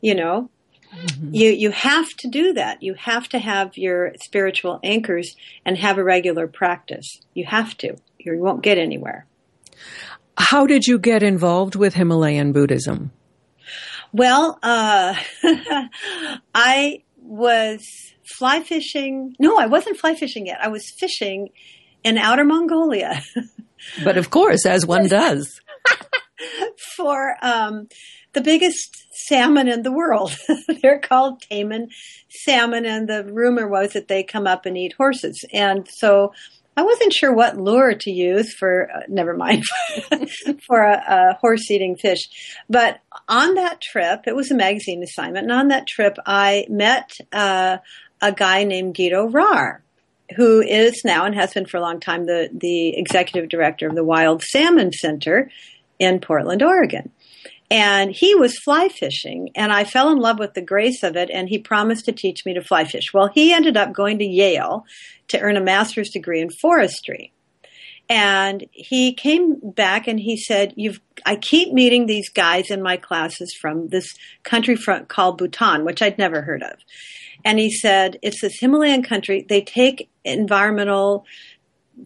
[0.00, 0.50] You know,
[0.96, 1.34] mm-hmm.
[1.34, 2.82] you, you have to do that.
[2.82, 7.20] You have to have your spiritual anchors and have a regular practice.
[7.34, 7.96] You have to.
[8.18, 9.26] You won't get anywhere.
[10.38, 13.12] How did you get involved with Himalayan Buddhism?
[14.12, 15.14] Well, uh,
[16.54, 17.82] I was
[18.24, 19.34] fly fishing.
[19.38, 20.58] No, I wasn't fly fishing yet.
[20.62, 21.50] I was fishing
[22.04, 23.22] in outer Mongolia.
[24.04, 25.60] but of course, as one does.
[26.96, 27.88] for um,
[28.32, 30.36] the biggest salmon in the world.
[30.82, 31.88] They're called taimen
[32.44, 35.44] salmon, and the rumor was that they come up and eat horses.
[35.52, 36.32] And so
[36.76, 39.64] I wasn't sure what lure to use for, uh, never mind,
[40.66, 42.20] for a, a horse eating fish.
[42.68, 47.10] But on that trip, it was a magazine assignment, and on that trip, I met
[47.32, 47.78] uh,
[48.20, 49.78] a guy named Guido Rahr,
[50.36, 53.94] who is now and has been for a long time the, the executive director of
[53.94, 55.50] the Wild Salmon Center
[55.98, 57.10] in Portland, Oregon.
[57.70, 61.30] And he was fly fishing, and I fell in love with the grace of it,
[61.30, 63.12] and he promised to teach me to fly fish.
[63.12, 64.84] Well, he ended up going to Yale
[65.28, 67.32] to earn a master's degree in forestry.
[68.08, 72.96] And he came back and he said, You've, I keep meeting these guys in my
[72.96, 74.14] classes from this
[74.44, 76.76] country front called Bhutan, which I'd never heard of.
[77.44, 79.46] And he said, it's this Himalayan country.
[79.48, 81.24] They take environmental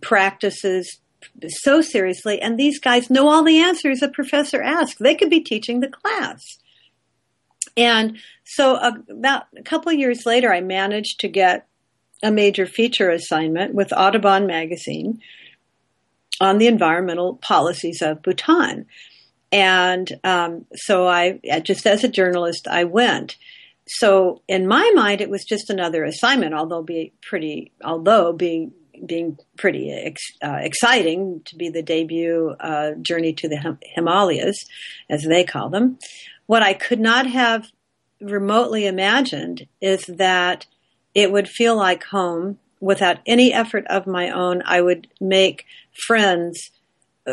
[0.00, 1.00] practices
[1.48, 4.98] so seriously, and these guys know all the answers a professor asks.
[4.98, 6.40] They could be teaching the class.
[7.76, 11.66] And so, uh, about a couple years later, I managed to get
[12.22, 15.20] a major feature assignment with Audubon magazine
[16.40, 18.86] on the environmental policies of Bhutan.
[19.52, 23.36] And um, so I, just as a journalist, I went.
[23.86, 28.72] So in my mind, it was just another assignment, although be pretty, although being
[29.04, 34.64] being pretty ex, uh, exciting to be the debut uh, journey to the Him- Himalayas,
[35.08, 35.98] as they call them.
[36.46, 37.68] What I could not have
[38.20, 40.66] remotely imagined is that
[41.14, 44.62] it would feel like home without any effort of my own.
[44.64, 45.64] I would make
[46.06, 46.70] friends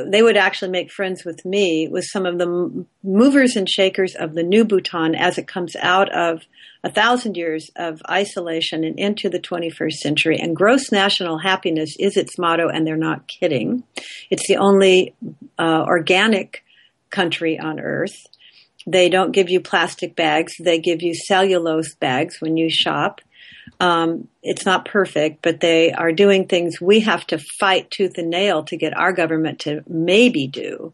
[0.06, 4.34] they would actually make friends with me with some of the movers and shakers of
[4.34, 6.44] the new Bhutan as it comes out of
[6.88, 10.38] a thousand years of isolation and into the 21st century.
[10.40, 13.84] And gross national happiness is its motto, and they're not kidding.
[14.30, 15.14] It's the only
[15.60, 16.64] uh, organic
[17.10, 18.16] country on earth.
[18.86, 20.54] They don't give you plastic bags.
[20.64, 23.20] They give you cellulose bags when you shop.
[23.82, 28.30] Um, it's not perfect, but they are doing things we have to fight tooth and
[28.30, 30.94] nail to get our government to maybe do.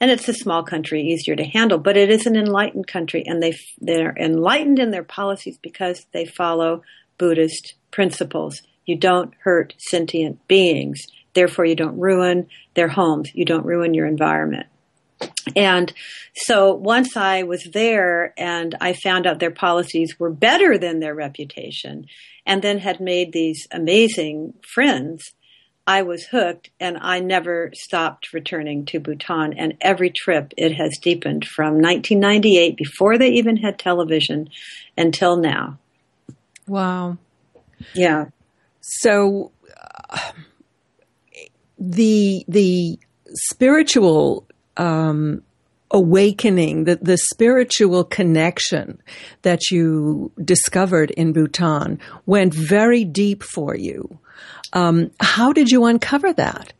[0.00, 3.42] And it's a small country, easier to handle, but it is an enlightened country, and
[3.42, 6.82] they they're enlightened in their policies because they follow
[7.18, 8.62] Buddhist principles.
[8.86, 11.02] You don't hurt sentient beings,
[11.34, 13.30] therefore you don't ruin their homes.
[13.34, 14.66] You don't ruin your environment.
[15.54, 15.92] And
[16.34, 21.14] so once I was there and I found out their policies were better than their
[21.14, 22.06] reputation
[22.46, 25.34] and then had made these amazing friends,
[25.86, 29.54] I was hooked and I never stopped returning to Bhutan.
[29.54, 34.50] And every trip it has deepened from 1998, before they even had television,
[34.96, 35.78] until now.
[36.66, 37.18] Wow.
[37.94, 38.26] Yeah.
[38.80, 39.52] So
[40.10, 40.32] uh,
[41.78, 42.98] the the
[43.34, 45.42] spiritual um,
[45.90, 49.02] awakening, the, the spiritual connection
[49.42, 54.18] that you discovered in Bhutan went very deep for you.
[54.72, 56.72] Um, how did you uncover that?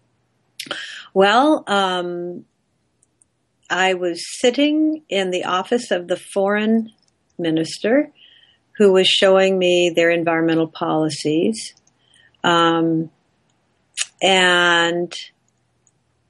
[1.13, 2.45] Well, um,
[3.69, 6.91] I was sitting in the office of the foreign
[7.39, 8.11] minister
[8.79, 11.75] who was showing me their environmental policies.
[12.43, 13.11] Um,
[14.23, 15.13] and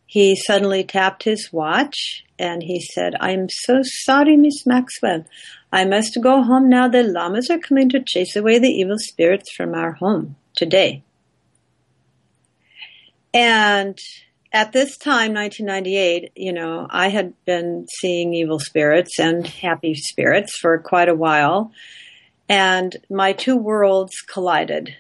[0.07, 5.25] he suddenly tapped his watch and he said, I'm so sorry, Miss Maxwell.
[5.73, 6.89] I must go home now.
[6.89, 11.05] The lamas are coming to chase away the evil spirits from our home today.
[13.33, 13.99] And
[14.53, 20.57] at this time, 1998, you know, I had been seeing evil spirits and happy spirits
[20.61, 21.73] for quite a while.
[22.49, 24.95] And my two worlds collided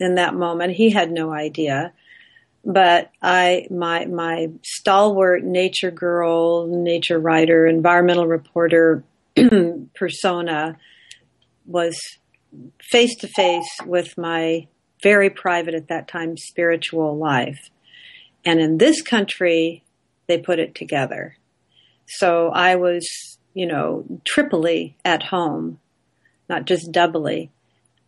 [0.00, 0.72] in that moment.
[0.72, 1.92] He had no idea.
[2.64, 9.04] But I, my, my stalwart nature girl, nature writer, environmental reporter
[9.94, 10.76] persona
[11.66, 11.98] was
[12.82, 14.66] face to face with my
[15.02, 17.70] very private at that time spiritual life.
[18.44, 19.84] And in this country,
[20.26, 21.36] they put it together.
[22.06, 25.78] So I was, you know, triply at home,
[26.48, 27.50] not just doubly,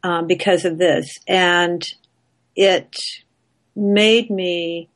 [0.03, 1.07] um, because of this.
[1.29, 1.83] And
[2.57, 2.95] it
[3.77, 4.89] made me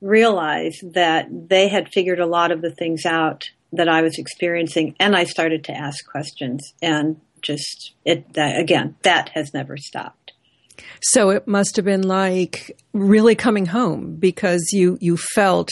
[0.00, 4.96] realize that they had figured a lot of the things out that I was experiencing.
[4.98, 10.19] And I started to ask questions and just it, that, again, that has never stopped.
[11.02, 15.70] So it must have been like really coming home because you, you felt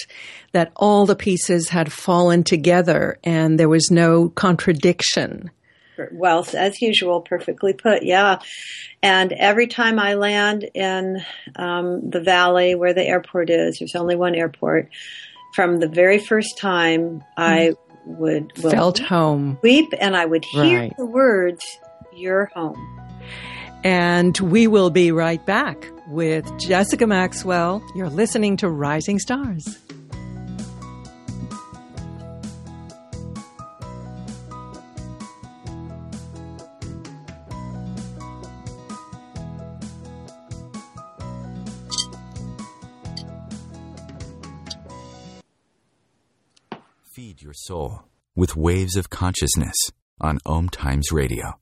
[0.53, 5.51] that all the pieces had fallen together and there was no contradiction.
[6.13, 8.39] Well, as usual, perfectly put, yeah.
[9.03, 11.25] And every time I land in
[11.57, 14.89] um, the valley where the airport is, there's only one airport.
[15.55, 20.97] From the very first time, I would felt home, weep, and I would hear right.
[20.97, 21.65] the words,
[22.13, 23.08] "You're home."
[23.85, 27.83] And we will be right back with Jessica Maxwell.
[27.95, 29.79] You're listening to Rising Stars.
[47.13, 48.05] Feed your soul
[48.37, 49.75] with waves of consciousness
[50.21, 51.59] on Om Times Radio.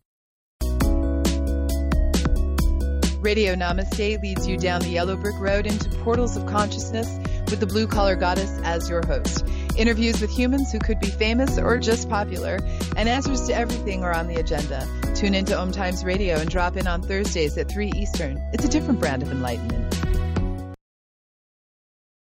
[3.27, 7.09] Radio Namaste leads you down the yellow brick road into portals of consciousness
[7.51, 9.45] with the blue collar goddess as your host.
[9.77, 12.61] Interviews with humans who could be famous or just popular,
[12.97, 14.87] and answers to everything are on the agenda.
[15.17, 18.41] Tune into Om Times Radio and drop in on Thursdays at 3 Eastern.
[18.53, 19.86] It's a different brand of enlightenment.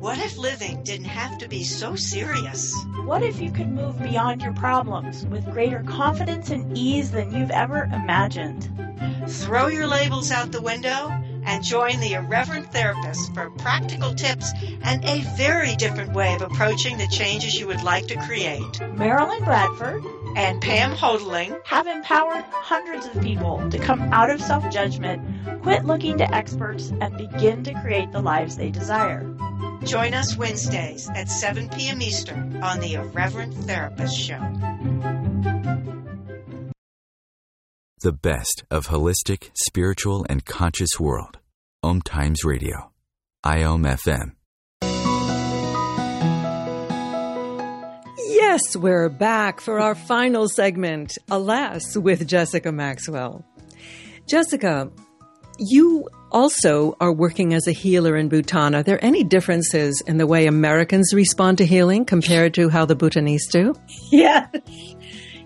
[0.00, 2.74] What if living didn't have to be so serious?
[3.04, 7.50] What if you could move beyond your problems with greater confidence and ease than you've
[7.50, 8.66] ever imagined?
[9.28, 11.10] Throw your labels out the window
[11.44, 16.96] and join the Irreverent Therapist for practical tips and a very different way of approaching
[16.96, 18.80] the changes you would like to create.
[18.94, 20.02] Marilyn Bradford
[20.34, 25.22] and Pam Houghteling have empowered hundreds of people to come out of self judgment,
[25.60, 29.26] quit looking to experts, and begin to create the lives they desire.
[29.84, 32.02] Join us Wednesdays at 7 p.m.
[32.02, 34.40] Eastern on the Irreverent Therapist Show.
[38.02, 41.38] The best of holistic, spiritual, and conscious world.
[41.82, 42.92] Om Times Radio.
[43.44, 44.32] IOM FM.
[48.18, 53.44] Yes, we're back for our final segment, Alas, with Jessica Maxwell.
[54.28, 54.90] Jessica,
[55.58, 58.74] you also are working as a healer in Bhutan.
[58.74, 62.96] Are there any differences in the way Americans respond to healing compared to how the
[62.96, 63.74] Bhutanese do?
[64.10, 64.48] Yes.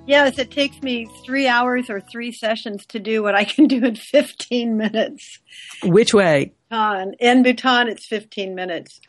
[0.06, 3.82] Yes, it takes me three hours or three sessions to do what I can do
[3.84, 5.38] in 15 minutes.
[5.82, 6.52] Which way?
[6.68, 7.14] Bhutan.
[7.20, 9.00] In Bhutan, it's 15 minutes.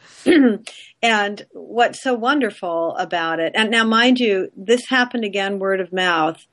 [1.02, 5.92] and what's so wonderful about it, and now mind you, this happened again word of
[5.92, 6.46] mouth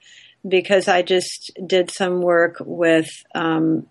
[0.47, 3.87] because I just did some work with um,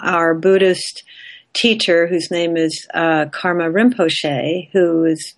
[0.00, 1.04] our Buddhist
[1.52, 5.34] teacher, whose name is uh, Karma Rinpoche, who is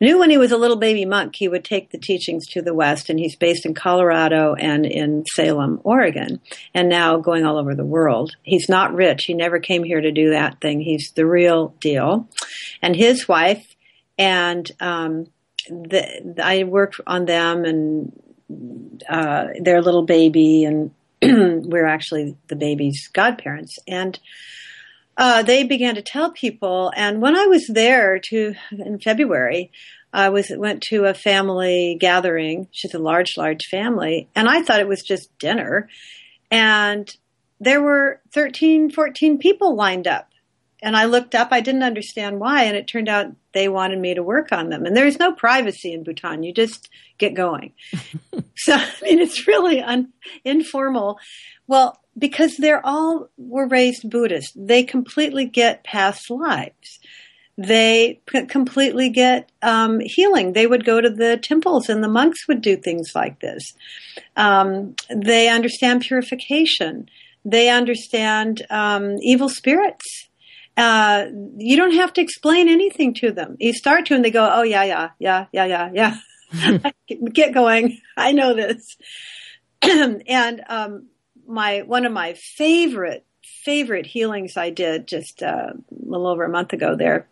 [0.00, 2.74] knew when he was a little baby monk he would take the teachings to the
[2.74, 6.40] West, and he's based in Colorado and in Salem, Oregon,
[6.72, 8.36] and now going all over the world.
[8.42, 9.24] He's not rich.
[9.24, 10.80] He never came here to do that thing.
[10.80, 12.28] He's the real deal.
[12.80, 13.74] And his wife
[14.16, 15.26] and um,
[15.68, 18.12] the, I worked on them and
[19.08, 20.90] uh, their little baby, and
[21.22, 23.78] we're actually the baby's godparents.
[23.86, 24.18] And
[25.16, 26.92] uh, they began to tell people.
[26.94, 29.72] And when I was there to in February,
[30.12, 32.68] I was went to a family gathering.
[32.70, 35.88] She's a large, large family, and I thought it was just dinner.
[36.50, 37.14] And
[37.60, 40.28] there were 13, 14 people lined up.
[40.80, 44.14] And I looked up, I didn't understand why, and it turned out they wanted me
[44.14, 44.86] to work on them.
[44.86, 46.44] And there's no privacy in Bhutan.
[46.44, 46.88] You just
[47.18, 47.72] get going.
[48.56, 50.12] so, I mean, it's really un-
[50.44, 51.18] informal.
[51.66, 54.52] Well, because they're all were raised Buddhist.
[54.54, 57.00] They completely get past lives.
[57.56, 60.52] They completely get um, healing.
[60.52, 63.74] They would go to the temples, and the monks would do things like this.
[64.36, 67.08] Um, they understand purification.
[67.44, 70.27] They understand um, evil spirits.
[70.78, 71.26] Uh,
[71.56, 73.56] you don't have to explain anything to them.
[73.58, 76.16] You start to, and they go, "Oh yeah, yeah, yeah, yeah, yeah, yeah."
[77.32, 78.00] get going.
[78.16, 78.96] I know this.
[79.82, 81.08] and um,
[81.46, 83.24] my one of my favorite
[83.64, 86.94] favorite healings I did just uh, a little over a month ago.
[86.96, 87.26] There,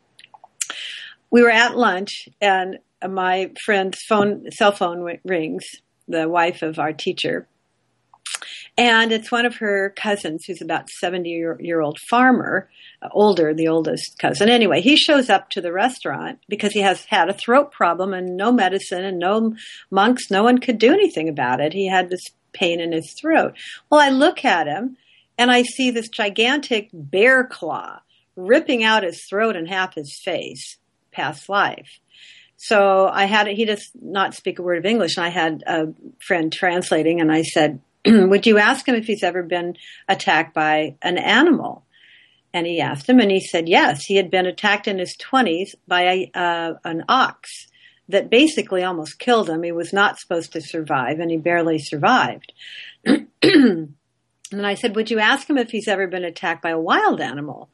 [1.31, 5.65] we were at lunch, and my friend's phone cell phone rings.
[6.09, 7.49] The wife of our teacher,
[8.79, 12.69] and it's one of her cousins who's about 70 year, year old farmer,
[13.01, 14.49] uh, older, the oldest cousin.
[14.49, 18.37] Anyway, he shows up to the restaurant because he has had a throat problem and
[18.37, 19.55] no medicine and no
[19.91, 20.31] monks.
[20.31, 21.73] No one could do anything about it.
[21.73, 23.55] He had this pain in his throat.
[23.91, 24.97] Well, I look at him
[25.39, 28.01] and I see this gigantic bear claw
[28.37, 30.77] ripping out his throat and half his face,
[31.13, 31.99] past life.
[32.59, 35.93] So I had he does not speak a word of English, and I had a
[36.27, 37.81] friend translating, and I said,
[38.29, 39.77] "Would you ask him if he's ever been
[40.09, 41.85] attacked by an animal?"
[42.53, 45.75] And he asked him, and he said, "Yes, he had been attacked in his twenties
[45.87, 47.69] by a, uh, an ox."
[48.09, 49.63] that basically almost killed him.
[49.63, 52.53] He was not supposed to survive, and he barely survived.
[53.05, 53.97] and
[54.53, 57.69] I said, Would you ask him if he's ever been attacked by a wild animal?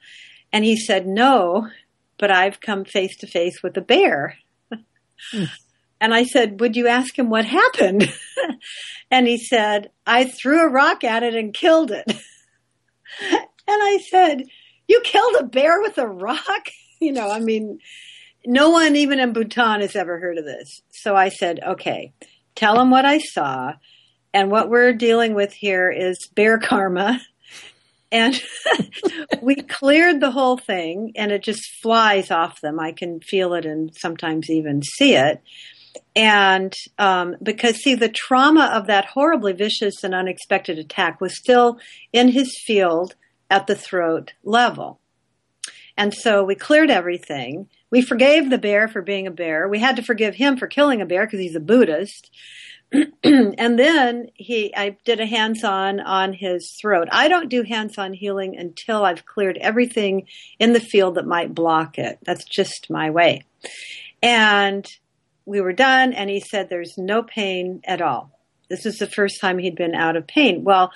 [0.52, 1.68] And he said, No,
[2.18, 4.36] but I've come face to face with a bear.
[6.02, 8.12] And I said, Would you ask him what happened?
[9.10, 12.04] and he said, I threw a rock at it and killed it.
[12.10, 14.42] and I said,
[14.88, 16.42] You killed a bear with a rock?
[17.00, 17.80] You know, I mean,
[18.46, 20.82] no one even in Bhutan has ever heard of this.
[20.90, 22.12] So I said, okay,
[22.54, 23.72] tell them what I saw.
[24.32, 27.20] And what we're dealing with here is bear karma.
[28.12, 28.40] And
[29.42, 32.78] we cleared the whole thing and it just flies off them.
[32.78, 35.42] I can feel it and sometimes even see it.
[36.14, 41.78] And um, because, see, the trauma of that horribly vicious and unexpected attack was still
[42.12, 43.14] in his field
[43.50, 45.00] at the throat level.
[45.96, 47.68] And so we cleared everything.
[47.90, 49.68] We forgave the bear for being a bear.
[49.68, 52.30] We had to forgive him for killing a bear because he's a Buddhist.
[53.24, 57.08] and then he, I did a hands-on on his throat.
[57.10, 60.26] I don't do hands-on healing until I've cleared everything
[60.58, 62.18] in the field that might block it.
[62.22, 63.44] That's just my way.
[64.22, 64.86] And
[65.44, 68.38] we were done, and he said, "There's no pain at all."
[68.68, 70.64] This is the first time he'd been out of pain.
[70.64, 70.92] Well,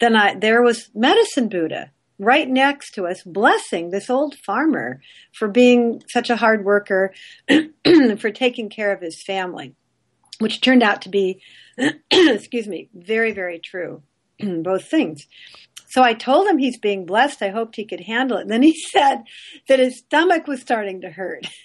[0.00, 5.00] then I there was medicine Buddha right next to us, blessing this old farmer
[5.32, 7.12] for being such a hard worker,
[8.18, 9.74] for taking care of his family,
[10.38, 11.40] which turned out to be,
[12.10, 14.02] excuse me, very, very true.
[14.40, 15.26] Both things.
[15.88, 17.42] So I told him he's being blessed.
[17.42, 18.42] I hoped he could handle it.
[18.42, 19.22] And then he said
[19.68, 21.46] that his stomach was starting to hurt.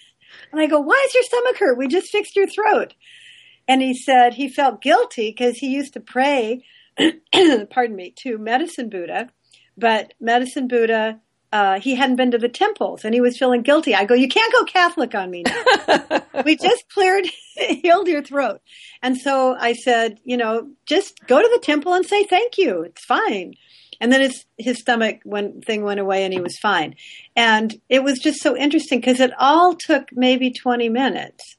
[0.51, 1.77] And I go, why is your stomach hurt?
[1.77, 2.93] We just fixed your throat.
[3.67, 6.63] And he said he felt guilty because he used to pray,
[7.69, 9.29] pardon me, to Medicine Buddha
[9.79, 11.19] but Medicine Buddha,
[11.51, 13.95] uh, he hadn't been to the temples and he was feeling guilty.
[13.95, 16.21] I go, you can't go Catholic on me now.
[16.45, 17.25] we just cleared,
[17.55, 18.61] healed your throat.
[19.01, 22.81] And so I said, you know, just go to the temple and say thank you.
[22.81, 23.53] It's fine.
[23.99, 26.95] And then his his stomach when thing went away and he was fine.
[27.35, 31.57] And it was just so interesting because it all took maybe 20 minutes,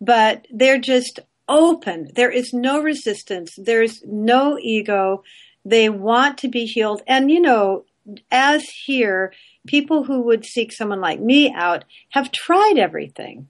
[0.00, 2.08] but they're just open.
[2.14, 3.52] There is no resistance.
[3.56, 5.24] There's no ego.
[5.64, 7.02] They want to be healed.
[7.06, 7.84] And you know,
[8.30, 9.32] as here,
[9.66, 13.48] people who would seek someone like me out have tried everything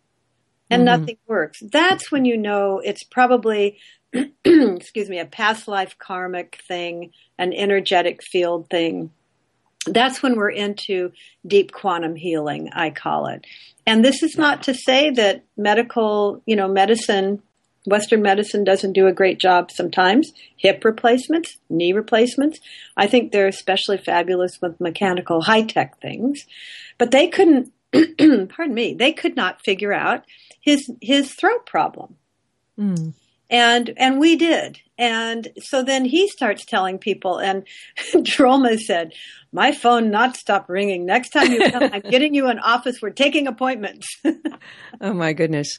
[0.71, 1.01] and mm-hmm.
[1.01, 1.61] nothing works.
[1.63, 3.79] That's when you know it's probably,
[4.45, 9.11] excuse me, a past life karmic thing, an energetic field thing.
[9.87, 11.13] That's when we're into
[11.47, 13.47] deep quantum healing, I call it.
[13.87, 17.43] And this is not to say that medical, you know, medicine
[17.87, 20.33] Western medicine doesn't do a great job sometimes.
[20.57, 22.61] Hip replacements, knee replacements.
[22.97, 26.45] I think they're especially fabulous with mechanical high tech things.
[26.99, 30.25] But they couldn't, pardon me, they could not figure out
[30.61, 32.17] his, his throat problem.
[32.79, 33.15] Mm.
[33.51, 34.79] And, and we did.
[34.97, 37.67] And so then he starts telling people, and
[38.15, 39.13] Droma said,
[39.53, 41.05] my phone not stop ringing.
[41.05, 43.03] Next time you come, I'm getting you an office.
[43.03, 44.07] We're taking appointments.
[45.01, 45.79] oh my goodness!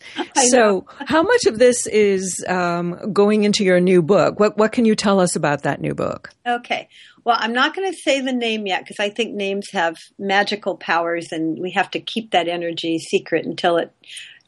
[0.50, 4.40] so, how much of this is um, going into your new book?
[4.40, 6.32] What What can you tell us about that new book?
[6.46, 6.90] Okay.
[7.24, 10.76] Well, I'm not going to say the name yet because I think names have magical
[10.76, 13.94] powers, and we have to keep that energy secret until it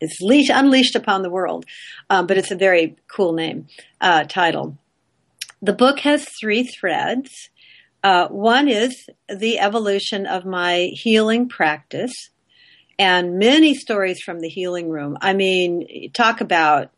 [0.03, 1.65] is leash, unleashed upon the world.
[2.09, 3.67] Um, but it's a very cool name
[4.01, 4.77] uh, title.
[5.61, 7.49] The book has three threads.
[8.03, 12.29] Uh, one is the evolution of my healing practice
[12.99, 15.17] and many stories from the healing room.
[15.21, 16.91] I mean, talk about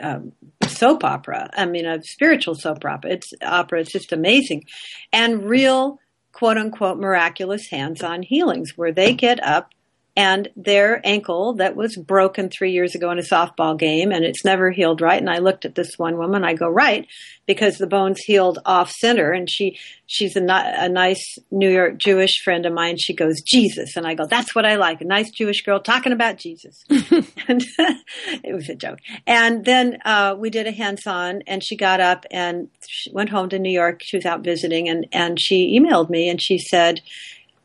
[0.00, 0.20] uh,
[0.66, 1.50] soap opera.
[1.52, 3.12] I mean, a spiritual soap opera.
[3.12, 3.80] It's opera.
[3.80, 4.64] It's just amazing,
[5.12, 5.98] and real
[6.32, 9.70] quote unquote miraculous hands-on healings where they get up
[10.16, 14.44] and their ankle that was broken three years ago in a softball game and it's
[14.44, 15.20] never healed right.
[15.20, 17.08] And I looked at this one woman, I go, right,
[17.46, 19.32] because the bones healed off center.
[19.32, 22.96] And she, she's a, a nice New York Jewish friend of mine.
[22.96, 23.96] She goes, Jesus.
[23.96, 25.00] And I go, that's what I like.
[25.00, 26.84] A nice Jewish girl talking about Jesus.
[26.88, 29.00] and it was a joke.
[29.26, 33.30] And then, uh, we did a hands on and she got up and she went
[33.30, 34.00] home to New York.
[34.04, 37.00] She was out visiting and, and she emailed me and she said,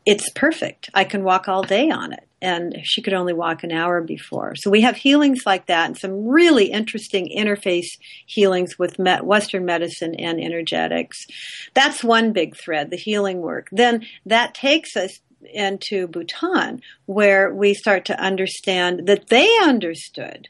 [0.04, 0.90] it's perfect.
[0.94, 4.54] I can walk all day on it and she could only walk an hour before.
[4.56, 10.14] So we have healings like that and some really interesting interface healings with Western medicine
[10.14, 11.26] and energetics.
[11.74, 13.68] That's one big thread, the healing work.
[13.70, 15.20] Then that takes us
[15.52, 20.48] into Bhutan, where we start to understand that they understood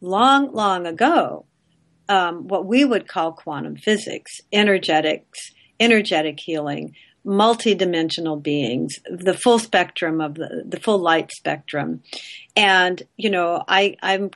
[0.00, 1.46] long, long ago
[2.08, 5.38] um, what we would call quantum physics, energetics,
[5.78, 6.94] energetic healing,
[7.24, 12.02] multidimensional beings, the full spectrum of the, the full light spectrum.
[12.56, 14.30] And, you know, I, I'm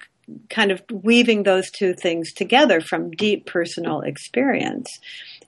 [0.50, 4.88] kind of weaving those two things together from deep personal experience.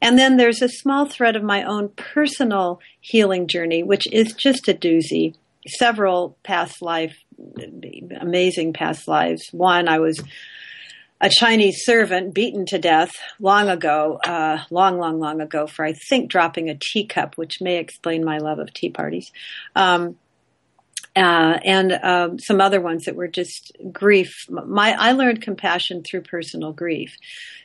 [0.02, 4.68] And then there's a small thread of my own personal healing journey, which is just
[4.68, 5.34] a doozy.
[5.68, 7.16] Several past life,
[8.20, 9.42] amazing past lives.
[9.50, 10.22] One, I was
[11.20, 15.94] a Chinese servant beaten to death long ago, uh, long, long, long ago, for I
[16.08, 19.30] think dropping a teacup, which may explain my love of tea parties.
[19.74, 20.16] Um,
[21.14, 24.28] uh, and um, some other ones that were just grief.
[24.50, 27.16] My I learned compassion through personal grief,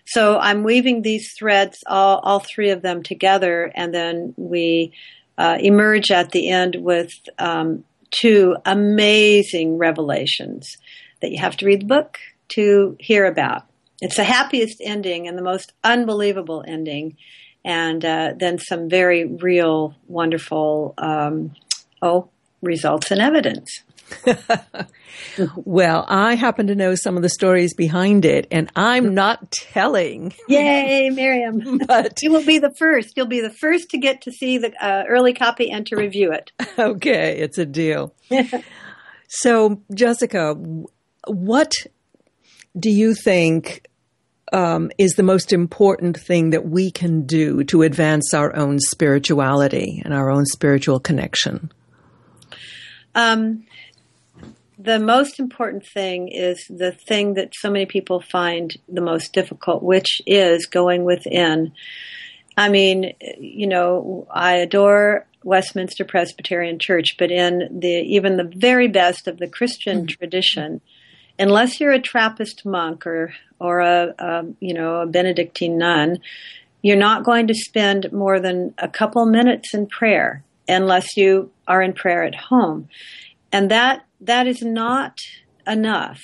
[0.05, 4.93] so I'm weaving these threads, all all three of them together, and then we
[5.37, 10.77] uh, emerge at the end with um, two amazing revelations
[11.21, 12.19] that you have to read the book
[12.55, 13.63] to hear about.
[14.01, 17.17] It's the happiest ending and the most unbelievable ending,
[17.63, 21.53] and uh, then some very real, wonderful, um,
[22.01, 22.29] oh,
[22.61, 23.83] results and evidence.
[25.55, 30.33] well, I happen to know some of the stories behind it, and I'm not telling.
[30.47, 31.77] Yay, Miriam!
[31.87, 33.13] but you will be the first.
[33.15, 36.31] You'll be the first to get to see the uh, early copy and to review
[36.31, 36.51] it.
[36.79, 38.15] Okay, it's a deal.
[39.27, 40.55] so, Jessica,
[41.27, 41.71] what
[42.77, 43.87] do you think
[44.53, 50.01] um, is the most important thing that we can do to advance our own spirituality
[50.03, 51.71] and our own spiritual connection?
[53.15, 53.65] Um,
[54.77, 59.83] the most important thing is the thing that so many people find the most difficult,
[59.83, 61.73] which is going within.
[62.57, 68.87] I mean, you know, I adore Westminster Presbyterian Church, but in the even the very
[68.87, 70.17] best of the Christian mm-hmm.
[70.17, 70.81] tradition,
[71.41, 76.19] unless you're a Trappist monk or or a, a you know a Benedictine nun,
[76.81, 81.81] you're not going to spend more than a couple minutes in prayer unless you are
[81.81, 82.87] in prayer at home,
[83.51, 85.17] and that that is not
[85.67, 86.21] enough.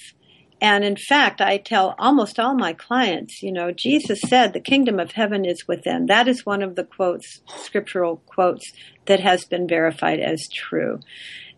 [0.60, 5.00] And in fact, I tell almost all my clients, you know, Jesus said the kingdom
[5.00, 6.08] of heaven is within.
[6.08, 8.72] That is one of the quotes, scriptural quotes,
[9.06, 11.00] that has been verified as true.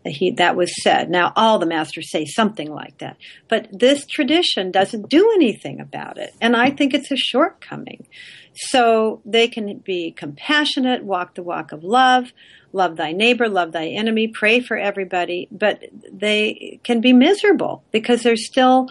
[0.04, 1.10] He, that was said.
[1.10, 3.18] Now, all the masters say something like that.
[3.48, 6.34] But this tradition doesn't do anything about it.
[6.40, 8.06] And I think it's a shortcoming.
[8.54, 12.32] So they can be compassionate, walk the walk of love,
[12.72, 18.22] love thy neighbor, love thy enemy, pray for everybody, but they can be miserable because
[18.22, 18.88] they're still,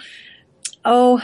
[0.86, 1.22] oh,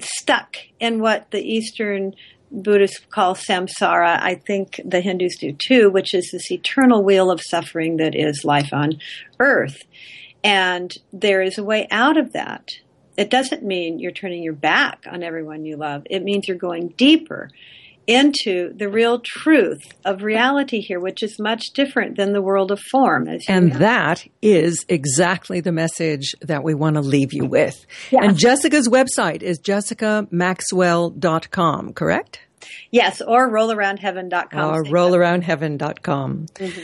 [0.00, 2.14] stuck in what the Eastern
[2.50, 4.20] Buddhists call samsara.
[4.20, 8.44] I think the Hindus do too, which is this eternal wheel of suffering that is
[8.44, 9.00] life on
[9.38, 9.76] earth.
[10.44, 12.70] And there is a way out of that.
[13.16, 16.06] It doesn't mean you're turning your back on everyone you love.
[16.08, 17.50] It means you're going deeper
[18.06, 22.80] into the real truth of reality here, which is much different than the world of
[22.90, 23.28] form.
[23.48, 23.78] and know.
[23.78, 27.86] that is exactly the message that we want to leave you with.
[28.10, 28.24] Yes.
[28.24, 32.40] And Jessica's website is jessicamaxwell.com, correct?
[32.90, 34.74] Yes, or rollaroundheaven.com.
[34.74, 36.46] Or rollaroundheaven.com.
[36.46, 36.82] Mm-hmm.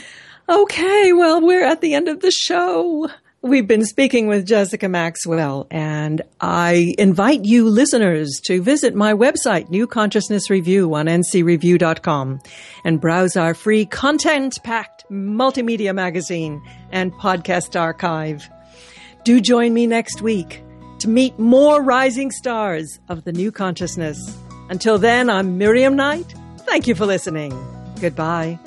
[0.48, 3.08] Okay, well, we're at the end of the show.
[3.45, 9.68] We've been speaking with Jessica Maxwell, and I invite you listeners to visit my website,
[9.68, 12.40] New Consciousness Review on ncreview.com,
[12.84, 16.62] and browse our free content packed multimedia magazine
[16.93, 18.49] and podcast archive.
[19.24, 20.62] Do join me next week
[21.01, 24.38] to meet more rising stars of the new consciousness.
[24.70, 26.32] Until then, I'm Miriam Knight.
[26.59, 27.53] Thank you for listening.
[28.01, 28.61] Goodbye.